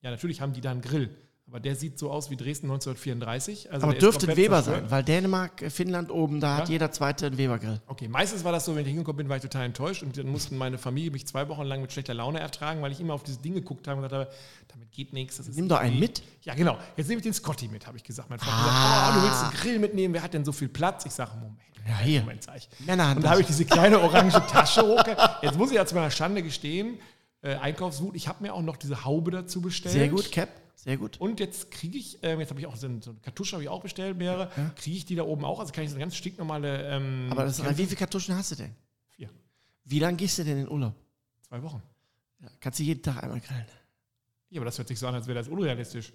[0.00, 1.14] ja, natürlich haben die da einen Grill,
[1.48, 3.72] aber der sieht so aus wie Dresden 1934.
[3.72, 6.72] Also Aber dürfte ein Weber sein, weil Dänemark, äh, Finnland oben, da hat Ja?
[6.72, 7.80] jeder zweite einen Weber-Grill.
[7.86, 10.26] Okay, meistens war das so, wenn ich hingekommen bin, war ich total enttäuscht und dann
[10.28, 13.22] mussten meine Familie mich zwei Wochen lang mit schlechter Laune ertragen, weil ich immer auf
[13.22, 14.36] dieses Ding geguckt habe und gesagt habe,
[14.68, 15.40] damit geht nichts.
[15.54, 16.22] Nimm doch einen mit.
[16.42, 16.78] Ja, genau.
[16.96, 18.28] Jetzt nehme ich den Scotty mit, habe ich gesagt.
[18.28, 18.72] Mein Freund hat Ah.
[18.72, 21.06] gesagt, oh, du willst einen Grill mitnehmen, wer hat denn so viel Platz?
[21.06, 21.58] Ich sage, Moment.
[21.88, 22.20] Ja, hier.
[22.22, 22.68] Moment, sag ich.
[22.84, 23.18] Männerhand.
[23.18, 25.16] Und da habe ich diese kleine orange Tasche hochge...
[25.42, 26.98] Jetzt muss ich ja zu meiner Schande gestehen,
[27.42, 29.92] äh, Einkaufswut, ich habe mir auch noch diese Haube dazu bestellt.
[29.92, 31.18] Sehr gut, Cap, sehr gut.
[31.20, 33.62] Und jetzt kriege ich, ähm, jetzt habe ich auch so, ein- so eine Kartusche habe
[33.64, 34.50] ich auch bestellt, mehrere.
[34.76, 35.58] Kriege ich die da oben auch?
[35.58, 36.82] Also kann ich so eine ganz stinknormale.
[36.88, 38.74] Ähm, Aber das, Kämpfe- wie viele Kartuschen hast du denn?
[39.16, 39.28] Vier.
[39.84, 40.94] Wie lange gehst du denn in Urlaub?
[41.42, 41.82] Zwei Wochen.
[42.40, 43.64] Ja, kannst du jeden Tag einmal grillen?
[44.50, 46.12] Ja, aber das hört sich so an, als wäre das unrealistisch.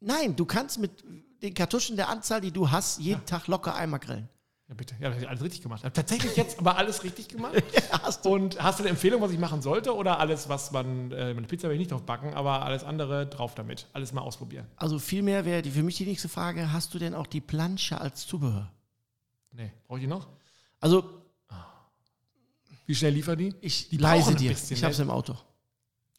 [0.00, 1.04] Nein, du kannst mit
[1.42, 4.28] den Kartuschen der Anzahl, die du hast, jeden Tag locker einmal grillen.
[4.68, 4.94] Ja, bitte.
[4.98, 5.80] Ja, alles richtig gemacht.
[5.80, 7.62] Ich habe tatsächlich jetzt aber alles richtig gemacht.
[7.92, 9.94] hast Und hast du eine Empfehlung, was ich machen sollte?
[9.94, 13.26] Oder alles, was man, äh, meine Pizza will ich nicht drauf backen, aber alles andere
[13.26, 13.88] drauf damit.
[13.92, 14.66] Alles mal ausprobieren.
[14.76, 18.00] Also vielmehr wäre die, für mich die nächste Frage, hast du denn auch die Plansche
[18.00, 18.72] als Zubehör?
[19.52, 20.28] Nee, brauche ich die noch?
[20.80, 21.22] Also
[22.86, 23.54] Wie schnell liefern die?
[23.60, 24.86] ich Die leise dir, bisschen, ich ne?
[24.86, 25.36] habe es im Auto.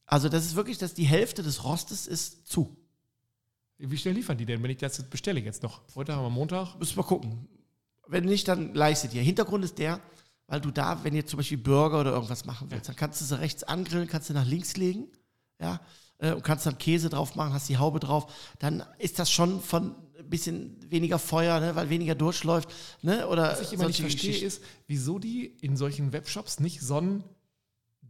[0.06, 2.78] Also das ist wirklich, dass die Hälfte des Rostes ist zu.
[3.80, 5.82] Wie schnell liefern die denn, wenn ich das bestelle jetzt noch?
[5.96, 6.76] Heute haben wir Montag.
[6.80, 7.48] Müssen wir gucken.
[8.08, 9.22] Wenn nicht, dann leiste dir.
[9.22, 10.00] Hintergrund ist der,
[10.48, 13.26] weil du da, wenn ihr zum Beispiel Burger oder irgendwas machen willst, dann kannst du
[13.26, 15.08] sie rechts angrillen, kannst du nach links legen,
[15.60, 15.80] ja,
[16.20, 19.62] äh, und kannst dann Käse drauf machen, hast die Haube drauf, dann ist das schon
[19.62, 22.70] von ein bisschen weniger Feuer, ne, weil weniger durchläuft,
[23.02, 24.48] ne, oder Was ich immer nicht verstehe, Geschichten.
[24.48, 27.24] ist, wieso die in solchen Webshops nicht so ein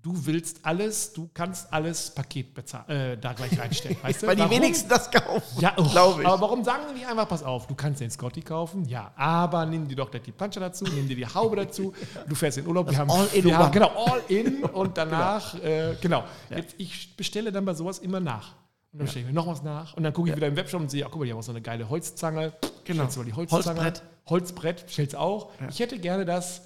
[0.06, 2.56] du willst alles, du kannst alles Paket
[2.88, 3.98] äh, da gleich reinstellen.
[4.04, 4.28] Weißt du?
[4.28, 4.56] Weil die Warum?
[4.56, 6.28] wenigsten das kaufen, Ja, oh, glaube ich.
[6.28, 9.66] Aber warum sagen die nicht einfach, pass auf, du kannst den Scotty kaufen, ja, aber
[9.66, 11.92] nimm dir doch gleich die Plansche dazu, nimm dir die Haube dazu,
[12.28, 15.96] du fährst in Urlaub, wir haben, All-in wir haben genau, all in und danach, äh,
[16.00, 16.24] genau.
[16.52, 18.54] Jetzt, ich bestelle dann bei sowas immer nach.
[18.92, 20.82] Und dann bestelle ich mir noch was nach und dann gucke ich wieder im Webshop
[20.82, 22.54] und sehe, ach guck mal, die haben auch so eine geile Holzzange.
[22.84, 23.02] Genau.
[23.02, 23.66] Stellst du mal die Holzzange.
[23.66, 24.04] Holzbrett.
[24.28, 25.52] Holzbrett, bestellst auch.
[25.70, 26.62] Ich hätte gerne das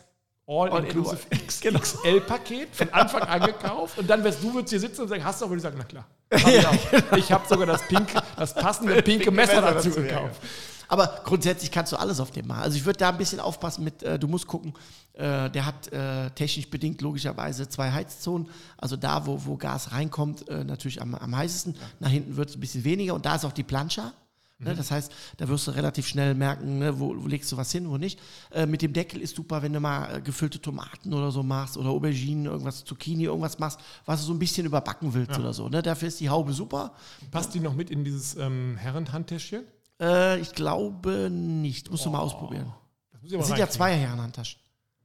[0.50, 1.80] All-Inclusive All-in Genau.
[1.84, 5.42] XXL-Paket von Anfang an gekauft und dann wärst du, würdest hier sitzen und sagen, hast
[5.42, 6.06] du auch, würde ich sagen, na klar.
[6.34, 7.18] Hab ich auch.
[7.18, 10.42] Ich habe sogar das, pink, das passende pinke Messer Messer dazu dazu, ja, gekauft.
[10.88, 12.64] Aber grundsätzlich kannst du alles auf dem machen.
[12.64, 14.74] Also ich würde da ein bisschen aufpassen mit, äh, du musst gucken,
[15.14, 18.50] äh, der hat äh, technisch bedingt logischerweise zwei Heizzonen.
[18.76, 21.76] Also da, wo, wo Gas reinkommt, äh, natürlich am, am heißesten.
[22.00, 24.14] Nach hinten wird es ein bisschen weniger und da ist auch die Plancha.
[24.62, 27.72] Ne, das heißt, da wirst du relativ schnell merken, ne, wo, wo legst du was
[27.72, 28.20] hin, wo nicht.
[28.52, 31.78] Äh, mit dem Deckel ist super, wenn du mal äh, gefüllte Tomaten oder so machst
[31.78, 35.70] oder Auberginen, irgendwas, Zucchini, irgendwas machst, was du so ein bisschen überbacken willst oder so.
[35.70, 35.82] Ne?
[35.82, 36.94] Dafür ist die Haube super.
[37.32, 39.64] Passt die noch mit in dieses ähm, Herrenhandtäschchen?
[40.02, 41.90] Äh, ich glaube nicht.
[41.90, 42.74] Musst du mal ausprobieren.
[43.14, 44.60] Das muss ich aber Das sind ja zwei Herrenhandtaschen.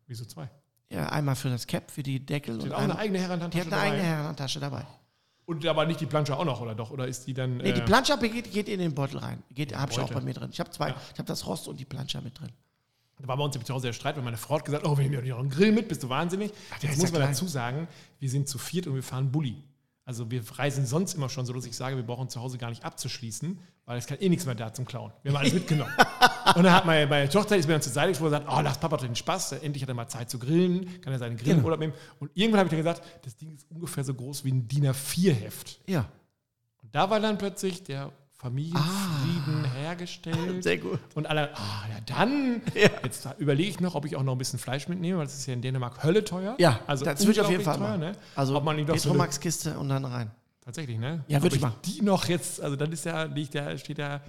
[0.09, 0.51] Wieso zwei?
[0.91, 2.59] Ja, einmal für das Cap, für die Deckel.
[2.59, 4.09] Die und hat auch eine eigene die Herrenhandtasche hat eine eigene dabei.
[4.09, 4.87] Herrenhandtasche dabei.
[5.47, 6.90] Und aber nicht die Plansche auch noch, oder doch?
[6.90, 7.59] Oder ist die dann.
[7.59, 9.42] Nee, die äh, Plancha geht, geht in den Beutel rein.
[9.51, 10.49] Geht, habe ich auch bei mir drin.
[10.51, 10.95] Ich habe zwei.
[11.12, 12.51] Ich habe das Rost und die Plancha mit drin.
[13.18, 15.05] Da war bei uns im Hause der Streit, weil meine Frau hat gesagt, oh, wenn
[15.05, 16.53] ich mir noch einen Grill mit, bist du wahnsinnig.
[16.82, 17.88] der Jetzt muss ja man dazu sagen,
[18.18, 19.62] wir sind zu viert und wir fahren Bulli.
[20.07, 22.69] Also wir reisen sonst immer schon so, dass ich sage, wir brauchen zu Hause gar
[22.69, 25.13] nicht abzuschließen, weil es kann eh nichts mehr da zum Klauen.
[25.23, 25.93] Wir haben alles mitgenommen.
[26.57, 28.63] und dann hat meine, meine Tochter ist mir dann zur Seite gesprungen und gesagt, oh,
[28.63, 31.39] lass Papa doch den Spaß, endlich hat er mal Zeit zu grillen, kann er seinen
[31.39, 31.65] Grill Genau.
[31.65, 31.95] Urlaub nehmen.
[32.21, 34.89] Und irgendwann habe ich dann gesagt, das Ding ist ungefähr so groß wie ein DIN
[34.89, 35.81] A4-Heft.
[35.87, 36.07] Ja.
[36.83, 38.13] Und da war dann plötzlich der
[38.45, 40.62] Familienfrieden hergestellt.
[40.62, 40.99] Sehr gut.
[41.14, 42.90] Und alle, ah, ja dann, Ja.
[43.03, 45.47] jetzt überlege ich noch, ob ich auch noch ein bisschen Fleisch mitnehme, weil das ist
[45.47, 46.55] ja in Dänemark Hölle teuer.
[46.59, 48.12] Ja, also das würde ich auf jeden Fall teuer, ne?
[48.36, 50.30] Also ob man nicht eine, Petromax-Kiste und dann rein.
[50.61, 51.24] Tatsächlich, ne?
[51.26, 51.76] Ja, würde ich machen.
[51.86, 54.20] Die noch jetzt, also dann ist ja, liegt der, steht der,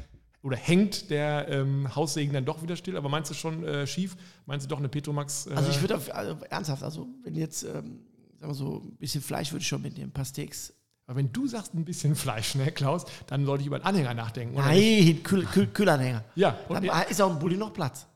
[0.41, 4.16] oder hängt der ähm, Haussegen dann doch wieder still, aber meinst du schon äh, schief?
[4.45, 5.47] Meinst du doch eine Petromax?
[5.47, 7.99] Äh, Also ich würde also ernsthaft, also wenn jetzt, ähm,
[8.39, 10.74] sagen wir so, ein bisschen Fleisch würde ich schon mitnehmen, ein paar Steaks.
[11.08, 14.14] Aber wenn du sagst ein bisschen Fleisch, ne, Klaus, dann sollte ich über einen Anhänger
[14.14, 14.56] nachdenken.
[14.56, 16.24] Nein, Kühl, Kühl, Kühlanhänger.
[16.36, 18.08] Ja, und Dann ist auch im Bulli noch Platz.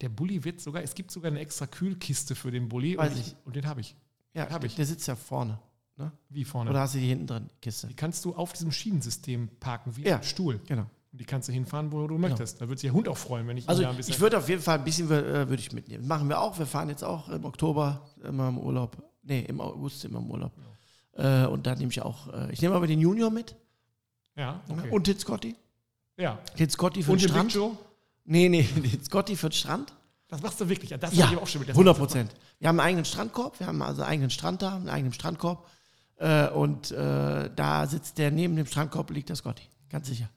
[0.00, 2.96] der Bulli wird sogar, es gibt sogar eine extra Kühlkiste für den Bulli.
[2.98, 3.36] Weiß und, ich.
[3.44, 3.94] und den habe ich.
[4.34, 4.74] Ja, Hab ich.
[4.74, 5.58] der sitzt ja vorne.
[5.96, 6.10] Ne?
[6.30, 6.70] Wie vorne?
[6.70, 7.86] Oder hast du die hinten drin, Kiste?
[7.86, 10.16] Die kannst du auf diesem Schienensystem parken, wie Ja.
[10.16, 10.58] ein Stuhl.
[10.66, 10.86] Genau.
[11.12, 12.62] Und die kannst du hinfahren, wo du möchtest.
[12.62, 14.14] Da würde sich der Hund auch freuen, wenn ich Also ihn da ein bisschen.
[14.14, 16.06] ich würde auf jeden Fall ein bisschen äh, würde ich mitnehmen.
[16.08, 16.58] Machen wir auch.
[16.58, 18.96] Wir fahren jetzt auch im Oktober immer im Urlaub.
[19.22, 20.52] Nee, im August wir im Urlaub.
[21.14, 23.54] Äh, und da nehme ich auch, äh, ich nehme aber den Junior mit
[24.36, 24.90] ja, okay.
[24.90, 25.56] und den Scotty.
[26.16, 26.38] ja.
[26.58, 27.54] Den Scotty für Und den Big Strand.
[27.54, 27.76] Joe?
[28.24, 29.92] Nee, nee, den Scotty für den Strand.
[30.28, 30.88] Das machst du wirklich.
[30.98, 31.68] Das Ja, auch schon mit.
[31.68, 32.30] Das 100 Prozent.
[32.58, 35.68] Wir haben einen eigenen Strandkorb, wir haben also einen eigenen Strand da, einen eigenen Strandkorb.
[36.16, 40.30] Äh, und äh, da sitzt der, neben dem Strandkorb liegt der Scotty, ganz sicher.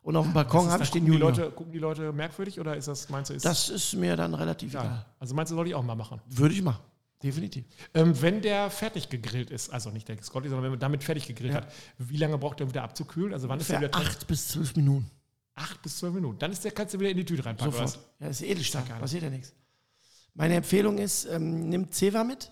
[0.00, 1.30] Und auf dem Balkon habe ich den gucken die, Junior.
[1.30, 4.34] Leute, gucken die Leute merkwürdig oder ist das, meinst du, ist Das ist mir dann
[4.34, 4.80] relativ ja.
[4.80, 5.06] egal.
[5.18, 6.20] Also meinst du, soll ich auch mal machen?
[6.26, 6.80] Würde ich machen,
[7.22, 7.64] definitiv.
[7.94, 11.26] Ähm, wenn der fertig gegrillt ist, also nicht der Scotty, sondern wenn man damit fertig
[11.26, 11.60] gegrillt Ja.
[11.62, 13.32] hat, wie lange braucht der um wieder abzukühlen?
[13.32, 14.06] Also wann ist der wieder drin?
[14.06, 15.10] acht bis zwölf Minuten.
[15.54, 16.38] Acht bis zwölf Minuten.
[16.38, 17.72] Dann ist der, kannst du wieder in die Tüte reinpacken.
[17.72, 17.94] Sofort.
[18.20, 19.52] Ja, das ist Edelstahl, Stark, passiert ja nichts.
[20.34, 22.50] Meine Empfehlung ist, ähm, nimm Zewa mit?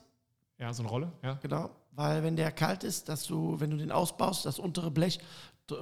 [0.58, 1.12] Ja, so eine Rolle.
[1.22, 1.34] Ja.
[1.42, 5.18] genau, weil wenn der kalt ist, dass du, wenn du den ausbaust, das untere Blech,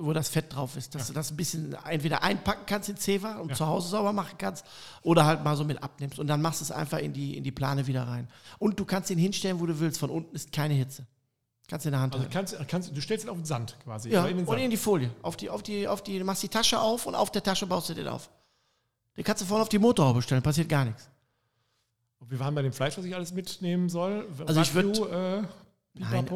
[0.00, 3.36] wo das Fett drauf ist, dass du das ein bisschen entweder einpacken kannst in Zewa
[3.36, 3.54] und Ja.
[3.56, 4.64] zu Hause sauber machen kannst
[5.02, 7.44] oder halt mal so mit abnimmst und dann machst du es einfach in die, in
[7.44, 8.28] die Plane wieder rein.
[8.58, 11.06] Und du kannst ihn hinstellen, wo du willst, von unten ist keine Hitze.
[11.68, 12.32] Kannst in der Hand Also halten.
[12.32, 14.08] kannst, kannst, du stellst ihn auf den Sand quasi.
[14.10, 14.60] Ja, in den und Sand.
[14.62, 15.10] in die Folie.
[15.22, 17.66] Auf die, auf die, auf die, du machst die Tasche auf und auf der Tasche
[17.66, 18.30] baust du den auf.
[19.16, 21.08] Den kannst du vorne auf die Motorhaube stellen, passiert gar nichts.
[22.26, 24.26] Wir waren bei dem Fleisch, was ich alles mitnehmen soll.
[24.46, 25.42] Also ich Wagyu, äh,
[25.98, 26.26] Nein,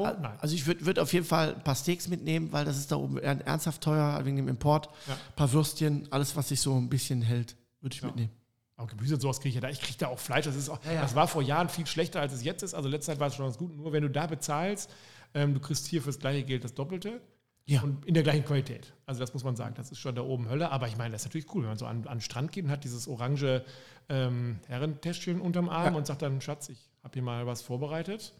[0.40, 2.96] also ich würde würd auf jeden Fall ein paar Steaks mitnehmen, weil das ist da
[2.96, 4.88] oben er- ernsthaft teuer wegen dem Import.
[5.06, 5.14] Ja.
[5.14, 8.08] Ein paar Würstchen, alles, was sich so ein bisschen hält, würde ich Ja.
[8.08, 8.30] mitnehmen.
[8.76, 9.68] Aber Gemüse und sowas kriege ich ja da.
[9.68, 10.44] Ich kriege da auch Fleisch.
[10.46, 11.00] Das, ist auch, ja.
[11.02, 12.74] das war vor Jahren viel schlechter, als es jetzt ist.
[12.74, 13.76] Also letzte Zeit war es schon ganz gut.
[13.76, 14.90] Nur wenn du da bezahlst,
[15.34, 17.20] ähm, du kriegst hier fürs gleiche Geld das Doppelte.
[17.64, 17.82] Ja.
[17.82, 18.92] Und in der gleichen Qualität.
[19.06, 19.74] Also das muss man sagen.
[19.76, 20.72] Das ist schon da oben Hölle.
[20.72, 22.64] Aber ich meine, das ist natürlich cool, wenn man so an, an den Strand geht
[22.64, 23.62] und hat dieses orange
[24.08, 25.98] ähm, Herrentäschchen unterm Arm Ja.
[25.98, 28.32] und sagt dann, Schatz, ich habe hier mal was vorbereitet.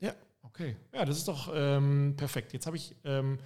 [0.00, 0.12] Ja.
[0.48, 0.76] Okay.
[0.92, 2.52] Ja, das ist doch ähm, perfekt.
[2.52, 3.38] Jetzt habe ich ähm,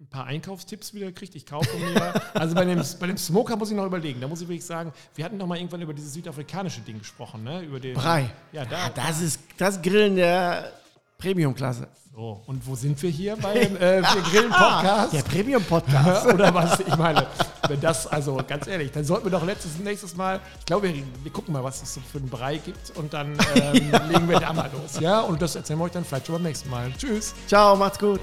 [0.00, 1.34] ein paar Einkaufstipps wieder gekriegt.
[1.34, 2.14] Ich kaufe mir.
[2.34, 4.20] also bei dem, bei dem Smoker muss ich noch überlegen.
[4.20, 7.44] Da muss ich wirklich sagen, wir hatten doch mal irgendwann über dieses südafrikanische Ding gesprochen,
[7.44, 7.62] ne?
[7.62, 7.94] Über den.
[7.94, 8.30] Brei.
[8.52, 8.86] Ja, da.
[8.86, 10.72] Ah, das ist das Grillen der
[11.18, 11.88] Premium-Klasse.
[12.14, 12.42] So.
[12.46, 15.12] Und wo sind wir hier beim äh, wir Grillen Podcast?
[15.12, 16.26] Der Premium-Podcast.
[16.34, 16.80] Oder was?
[16.80, 17.26] Ich meine,
[17.68, 21.02] Wenn das, also ganz ehrlich, dann sollten wir doch letztes, nächstes Mal, ich glaube, wir,
[21.22, 23.74] wir gucken mal, was es so für einen Brei gibt und dann ähm,
[24.08, 25.00] legen wir da mal los.
[25.00, 26.90] Ja, und das erzählen wir euch dann vielleicht schon beim nächsten Mal.
[26.96, 27.34] Tschüss.
[27.46, 28.20] Ciao, macht's gut.